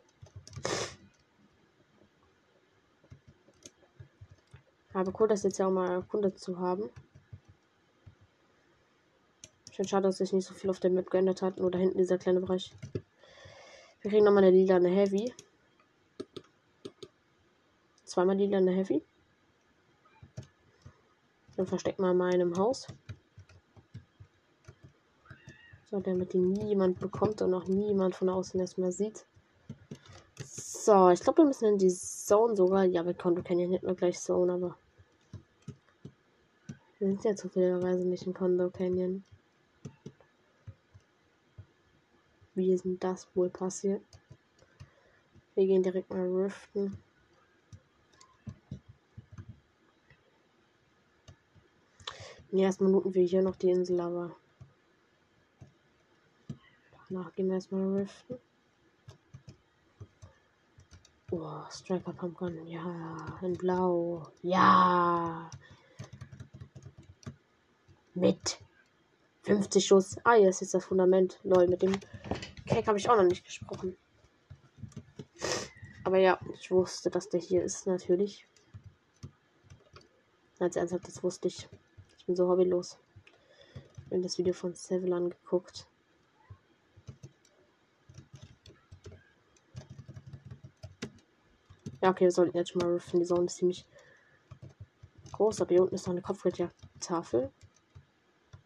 Aber 4.93 5.13
cool, 5.19 5.27
das 5.27 5.43
jetzt 5.43 5.57
ja 5.57 5.67
auch 5.67 5.71
mal 5.71 5.91
erkundet 5.91 6.39
zu 6.39 6.59
haben. 6.59 6.89
Schön 9.71 9.87
schade, 9.87 10.07
dass 10.07 10.17
sich 10.17 10.31
nicht 10.31 10.45
so 10.45 10.53
viel 10.53 10.69
auf 10.69 10.79
der 10.79 10.89
Map 10.89 11.09
geändert 11.09 11.41
hat. 11.41 11.57
Nur 11.57 11.69
da 11.69 11.77
hinten 11.77 11.97
dieser 11.97 12.17
kleine 12.17 12.39
Bereich. 12.39 12.73
Wir 14.01 14.11
kriegen 14.11 14.23
nochmal 14.23 14.45
eine 14.45 14.55
lila, 14.55 14.77
eine 14.77 14.89
Heavy. 14.89 15.33
Zweimal 18.05 18.37
lila, 18.37 18.57
eine 18.57 18.71
Heavy. 18.71 19.03
Dann 21.57 21.67
versteckt 21.67 21.99
mal 21.99 22.11
in 22.11 22.17
meinem 22.17 22.57
Haus. 22.57 22.87
So, 25.95 26.01
damit 26.01 26.33
die 26.33 26.39
niemand 26.39 26.99
bekommt 26.99 27.41
und 27.41 27.53
auch 27.53 27.67
niemand 27.67 28.15
von 28.15 28.27
außen 28.27 28.59
erstmal 28.59 28.91
sieht. 28.91 29.25
So, 30.43 31.09
ich 31.09 31.21
glaube, 31.21 31.37
wir 31.37 31.45
müssen 31.45 31.69
in 31.69 31.77
die 31.77 31.87
Zone 31.87 32.53
sogar. 32.53 32.83
Ja, 32.83 33.05
wir 33.05 33.13
konnten 33.13 33.45
kennen 33.45 33.61
ja 33.61 33.67
nicht 33.67 33.83
nur 33.83 33.95
gleich 33.95 34.19
Zone, 34.19 34.51
aber. 34.51 34.77
Wir 36.99 37.07
sind 37.07 37.23
ja 37.23 37.33
zufälligerweise 37.33 38.05
nicht 38.05 38.27
in 38.27 38.33
Condo 38.33 38.69
Canyon. 38.71 39.23
Wie 42.55 42.73
ist 42.73 42.83
denn 42.83 42.99
das 42.99 43.29
wohl 43.33 43.49
passiert? 43.49 44.01
Wir 45.55 45.65
gehen 45.65 45.81
direkt 45.81 46.09
mal 46.09 46.27
riften. 46.27 46.97
In 52.51 52.57
den 52.57 52.65
ersten 52.65 52.83
Minuten 52.83 53.13
wir 53.13 53.23
hier 53.23 53.41
noch 53.41 53.55
die 53.55 53.69
Insel, 53.69 54.01
aber 54.01 54.35
Danach 57.09 57.31
gehen 57.33 57.47
wir 57.47 57.55
erstmal 57.55 57.97
riften. 57.97 58.39
Oh, 61.31 61.63
Striker 61.69 62.13
Pumpkin. 62.13 62.65
Ja, 62.67 63.39
in 63.41 63.53
Blau. 63.53 64.27
Ja. 64.41 65.49
Mit 68.13 68.59
50 69.43 69.85
Schuss. 69.85 70.17
Ah, 70.23 70.33
hier 70.33 70.49
ist 70.49 70.61
jetzt 70.61 70.73
das 70.73 70.85
Fundament. 70.85 71.39
Lol, 71.43 71.67
mit 71.67 71.81
dem 71.81 71.93
Cake 72.65 72.87
habe 72.87 72.97
ich 72.97 73.09
auch 73.09 73.17
noch 73.17 73.23
nicht 73.23 73.45
gesprochen. 73.45 73.95
Aber 76.03 76.17
ja, 76.17 76.39
ich 76.53 76.71
wusste, 76.71 77.09
dass 77.09 77.29
der 77.29 77.39
hier 77.39 77.63
ist, 77.63 77.85
natürlich. 77.85 78.47
Als 80.59 80.75
ernsthaft, 80.75 81.07
das 81.07 81.23
wusste 81.23 81.47
ich. 81.47 81.67
Ich 82.17 82.25
bin 82.25 82.35
so 82.35 82.47
hobbylos. 82.47 82.97
Ich 84.05 84.11
habe 84.11 84.21
das 84.21 84.37
Video 84.37 84.53
von 84.53 84.73
Seville 84.73 85.15
angeguckt. 85.15 85.87
Ja, 92.05 92.11
okay, 92.11 92.25
wir 92.25 92.31
sollten 92.31 92.55
jetzt 92.55 92.75
mal 92.75 92.93
riffen. 92.93 93.19
Die 93.19 93.25
Zone 93.25 93.45
ist 93.45 93.55
ziemlich 93.55 93.83
groß, 95.31 95.61
aber 95.61 95.69
hier 95.69 95.81
unten 95.81 95.95
ist 95.95 96.05
noch 96.05 96.13
eine 96.13 96.21
Kopfgeldjagdtafel. 96.21 97.51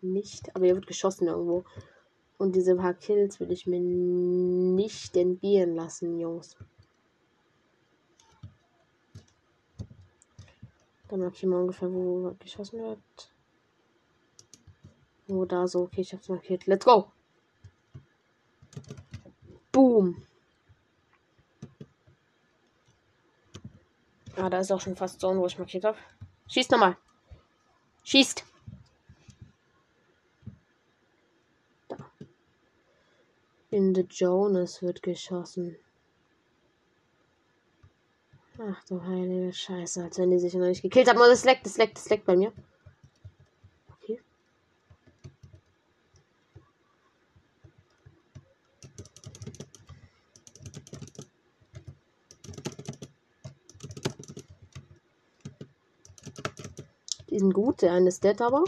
Nicht, 0.01 0.53
aber 0.53 0.65
hier 0.65 0.75
wird 0.75 0.87
geschossen 0.87 1.29
irgendwo. 1.29 1.63
Und 2.37 2.53
diese 2.53 2.75
paar 2.75 2.95
Kills 2.95 3.39
will 3.39 3.49
ich 3.53 3.65
mir 3.65 3.79
nicht 3.79 5.15
entgehen 5.15 5.73
lassen, 5.73 6.19
Jungs. 6.19 6.57
Dann 11.07 11.21
markieren 11.21 11.51
wir 11.51 11.59
ungefähr, 11.59 11.93
wo 11.93 12.35
geschossen 12.39 12.81
wird. 12.81 13.33
Wo 15.27 15.45
da 15.45 15.65
so. 15.65 15.83
Okay, 15.83 16.01
ich 16.01 16.11
hab's 16.11 16.27
markiert. 16.27 16.65
Let's 16.65 16.83
go! 16.83 17.09
Boom! 19.71 20.27
Ah, 24.41 24.49
da 24.49 24.59
ist 24.59 24.71
auch 24.71 24.79
schon 24.79 24.95
fast 24.95 25.19
Zone, 25.19 25.37
wo 25.39 25.47
ich 25.47 25.59
markiert 25.59 25.83
habe. 25.83 25.97
Schieß 26.47 26.69
nochmal. 26.69 26.95
Schießt. 28.05 28.45
Da. 31.89 31.97
In 33.69 33.93
the 33.93 34.07
Jonas 34.09 34.81
wird 34.81 35.03
geschossen. 35.03 35.75
Ach 38.57 38.81
du 38.85 39.03
heilige 39.03 39.51
Scheiße, 39.51 40.03
als 40.03 40.17
wenn 40.17 40.31
die 40.31 40.39
sich 40.39 40.53
noch 40.53 40.67
nicht 40.67 40.81
gekillt 40.83 41.09
haben. 41.09 41.19
Oh, 41.19 41.27
das 41.27 41.43
leckt, 41.43 41.65
das 41.65 41.77
leckt, 41.77 41.97
das 41.97 42.09
leckt 42.09 42.25
bei 42.25 42.37
mir. 42.37 42.53
Okay. 44.01 44.21
Sind 57.39 57.53
gut, 57.53 57.83
der 57.83 57.93
eine 57.93 58.09
ist 58.09 58.21
dead 58.25 58.41
aber. 58.41 58.65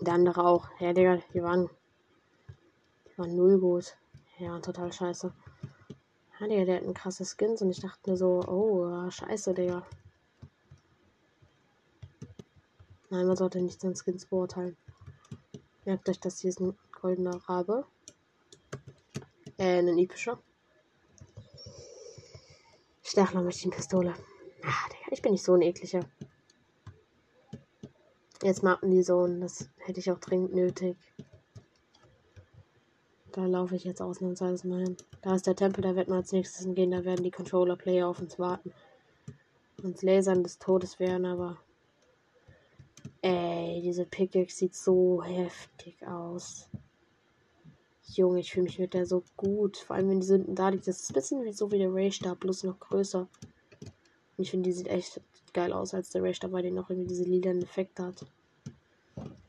Der 0.00 0.14
andere 0.14 0.44
auch. 0.44 0.68
Ja, 0.80 0.92
Digga, 0.92 1.18
die 1.32 1.40
waren. 1.40 1.70
Die 3.06 3.18
waren 3.18 3.36
null 3.36 3.60
gut. 3.60 3.96
Ja, 4.40 4.58
total 4.58 4.92
scheiße. 4.92 5.32
Ja, 6.40 6.48
Digga, 6.48 6.64
der 6.64 6.76
hat 6.78 6.82
ein 6.82 6.92
krasses 6.92 7.36
Skins 7.36 7.62
und 7.62 7.70
ich 7.70 7.78
dachte 7.78 8.10
mir 8.10 8.16
so, 8.16 8.40
oh, 8.48 9.08
scheiße, 9.08 9.54
Digga. 9.54 9.86
Nein, 13.10 13.28
man 13.28 13.36
sollte 13.36 13.60
nicht 13.60 13.80
seinen 13.80 13.94
Skins 13.94 14.26
beurteilen. 14.26 14.76
Merkt 15.84 16.08
euch, 16.08 16.18
dass 16.18 16.40
hier 16.40 16.50
ist 16.50 16.58
ein 16.58 16.76
goldener 17.00 17.36
Rabe. 17.48 17.86
Äh, 19.56 19.78
ein 19.78 19.98
epischer. 19.98 20.42
Stachlermaschinenpistole. 23.04 24.14
Ah, 24.64 24.88
Digga, 24.88 24.97
ich 25.18 25.22
bin 25.22 25.32
nicht 25.32 25.42
so 25.42 25.54
ein 25.54 25.62
ekliger. 25.62 26.04
Jetzt 28.40 28.62
machen 28.62 28.92
die 28.92 29.02
so 29.02 29.18
und 29.18 29.40
das 29.40 29.68
hätte 29.78 29.98
ich 29.98 30.12
auch 30.12 30.20
dringend 30.20 30.54
nötig. 30.54 30.96
Da 33.32 33.44
laufe 33.46 33.74
ich 33.74 33.82
jetzt 33.82 34.00
ausnahmsweise 34.00 34.68
mal 34.68 34.84
hin. 34.84 34.96
Da 35.22 35.34
ist 35.34 35.48
der 35.48 35.56
Tempel, 35.56 35.82
da 35.82 35.96
wird 35.96 36.06
man 36.06 36.18
als 36.18 36.30
nächstes 36.30 36.64
hingehen. 36.64 36.92
Da 36.92 37.04
werden 37.04 37.24
die 37.24 37.32
Controller-Player 37.32 38.06
auf 38.06 38.20
uns 38.20 38.38
warten. 38.38 38.72
Uns 39.82 40.02
Lasern 40.02 40.44
des 40.44 40.60
Todes 40.60 41.00
werden, 41.00 41.26
aber. 41.26 41.56
Ey, 43.20 43.80
diese 43.82 44.04
Pickaxe 44.04 44.56
sieht 44.56 44.76
so 44.76 45.24
heftig 45.24 46.06
aus. 46.06 46.68
Junge, 48.04 48.38
ich 48.38 48.52
fühle 48.52 48.66
mich 48.66 48.78
mit 48.78 48.94
der 48.94 49.04
so 49.04 49.24
gut. 49.36 49.78
Vor 49.78 49.96
allem, 49.96 50.10
wenn 50.10 50.20
die 50.20 50.26
Sünden 50.26 50.54
da 50.54 50.68
liegt. 50.68 50.86
Das 50.86 51.00
ist 51.00 51.10
ein 51.10 51.14
bisschen 51.14 51.44
wie 51.44 51.52
so 51.52 51.72
wie 51.72 51.78
der 51.78 51.92
Raystab, 51.92 52.38
bloß 52.38 52.62
noch 52.62 52.78
größer. 52.78 53.26
Und 54.38 54.44
ich 54.44 54.52
finde, 54.52 54.70
die 54.70 54.72
sieht 54.72 54.86
echt 54.86 55.20
geil 55.52 55.72
aus 55.72 55.94
als 55.94 56.10
der 56.10 56.22
Raystab, 56.22 56.52
weil 56.52 56.62
die 56.62 56.70
noch 56.70 56.88
irgendwie 56.88 57.08
diese 57.08 57.24
lilanen 57.24 57.62
Effekte 57.62 58.04
hat. 58.04 58.24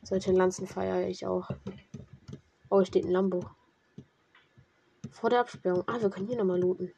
Solche 0.02 0.32
Lanzen 0.32 0.66
feiere 0.66 1.08
ich 1.08 1.28
auch. 1.28 1.48
Oh, 2.70 2.78
hier 2.80 2.88
steht 2.88 3.06
ein 3.06 3.12
Lambo. 3.12 3.46
Vor 5.12 5.30
der 5.30 5.42
Absperrung. 5.42 5.84
Ah, 5.86 6.02
wir 6.02 6.10
können 6.10 6.26
hier 6.26 6.38
nochmal 6.38 6.60
looten. 6.60 6.92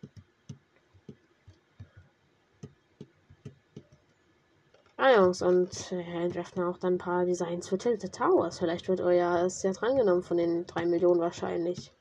Ah, 4.95 5.13
Jungs, 5.13 5.41
und 5.41 5.91
äh, 5.91 6.01
entwerfen 6.01 6.63
auch 6.63 6.77
dann 6.77 6.93
ein 6.93 6.97
paar 6.97 7.25
Designs 7.25 7.67
für 7.67 7.77
Tilted 7.77 8.15
Towers. 8.15 8.59
Vielleicht 8.59 8.87
wird 8.87 9.01
euer 9.01 9.45
ist 9.45 9.63
ja 9.63 9.73
drangenommen 9.73 10.23
von 10.23 10.37
den 10.37 10.65
3 10.65 10.85
Millionen 10.85 11.19
wahrscheinlich. 11.19 11.91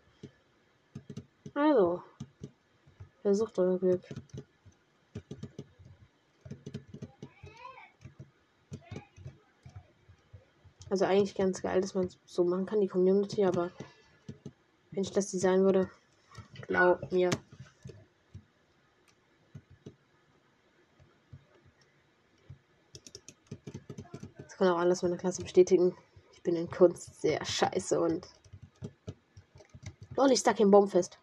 Also, 1.55 2.03
versucht 3.23 3.59
euer 3.59 3.79
Glück. 3.79 4.03
Also 10.91 11.05
eigentlich 11.05 11.37
ganz 11.37 11.63
geil, 11.63 11.81
dass 11.81 11.95
man 11.95 12.11
so 12.25 12.43
machen 12.45 12.67
kann, 12.67 12.81
die 12.81 12.89
Community, 12.89 13.45
aber 13.45 13.71
wenn 14.91 15.05
ich 15.05 15.13
das 15.13 15.31
designen 15.31 15.65
würde, 15.65 15.89
glaub 16.67 17.13
mir. 17.13 17.31
Das 24.37 24.57
kann 24.57 24.69
auch 24.69 24.79
alles 24.79 25.03
meine 25.03 25.17
Klasse 25.17 25.43
bestätigen. 25.43 25.97
Ich 26.33 26.43
bin 26.43 26.57
in 26.57 26.69
Kunst 26.69 27.21
sehr 27.21 27.45
scheiße 27.45 28.01
und. 28.01 28.27
Lol, 30.17 30.33
ich 30.33 30.41
stuck 30.41 30.59
im 30.59 30.73
Baum 30.73 30.89
fest. 30.89 31.21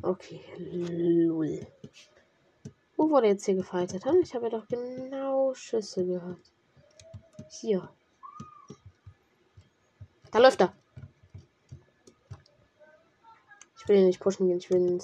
Okay, 0.00 0.40
lol. 0.58 1.66
Wo 2.96 3.10
wurde 3.10 3.26
jetzt 3.26 3.44
hier 3.44 3.56
gefightet? 3.56 4.04
Hm? 4.04 4.20
Ich 4.22 4.32
habe 4.34 4.44
ja 4.44 4.50
doch 4.50 4.68
genau 4.68 5.52
Schüsse 5.54 6.06
gehört. 6.06 6.52
Hier. 7.60 7.88
Da 10.30 10.38
läuft 10.38 10.60
er. 10.60 10.72
Ich 13.78 13.88
will 13.88 13.96
ihn 13.96 14.06
nicht 14.06 14.20
pushen 14.20 14.48
gehen, 14.48 14.58
ich 14.58 14.70
will 14.70 14.80
ihn 14.80 15.02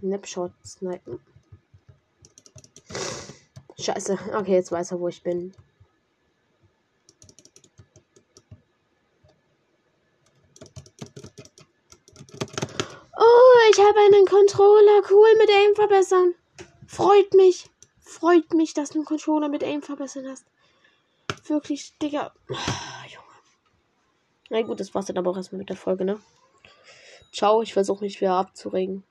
Snapshot 0.00 0.52
snipen. 0.64 1.20
Scheiße. 3.78 4.18
Okay, 4.34 4.54
jetzt 4.54 4.72
weiß 4.72 4.92
er, 4.92 5.00
wo 5.00 5.08
ich 5.08 5.22
bin. 5.22 5.54
Oh, 13.16 13.70
ich 13.70 13.78
habe 13.78 13.98
einen 13.98 14.26
Controller. 14.26 15.02
Cool 15.10 15.36
mit 15.38 15.50
Aim 15.50 15.74
verbessern. 15.74 16.34
Freut 16.86 17.34
mich. 17.34 17.70
Freut 18.00 18.54
mich, 18.54 18.74
dass 18.74 18.90
du 18.90 18.98
einen 18.98 19.04
Controller 19.04 19.48
mit 19.48 19.62
Aim 19.62 19.82
verbessern 19.82 20.26
hast. 20.28 20.44
Wirklich, 21.48 21.96
Digga. 21.98 22.32
Junge. 22.48 23.26
Na 24.50 24.62
gut, 24.62 24.80
das 24.80 24.94
war's 24.94 25.06
dann 25.06 25.18
aber 25.18 25.30
auch 25.30 25.36
erstmal 25.36 25.58
mit 25.58 25.68
der 25.68 25.76
Folge, 25.76 26.04
ne? 26.04 26.20
Ciao, 27.32 27.62
ich 27.62 27.72
versuche 27.72 28.04
mich 28.04 28.20
wieder 28.20 28.34
abzuregen. 28.34 29.04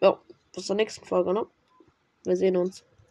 Ja, 0.00 0.20
bis 0.54 0.66
zur 0.66 0.76
nächsten 0.76 1.04
Folge, 1.04 1.32
ne? 1.32 1.46
Wir 2.24 2.36
sehen 2.36 2.56
uns. 2.56 2.84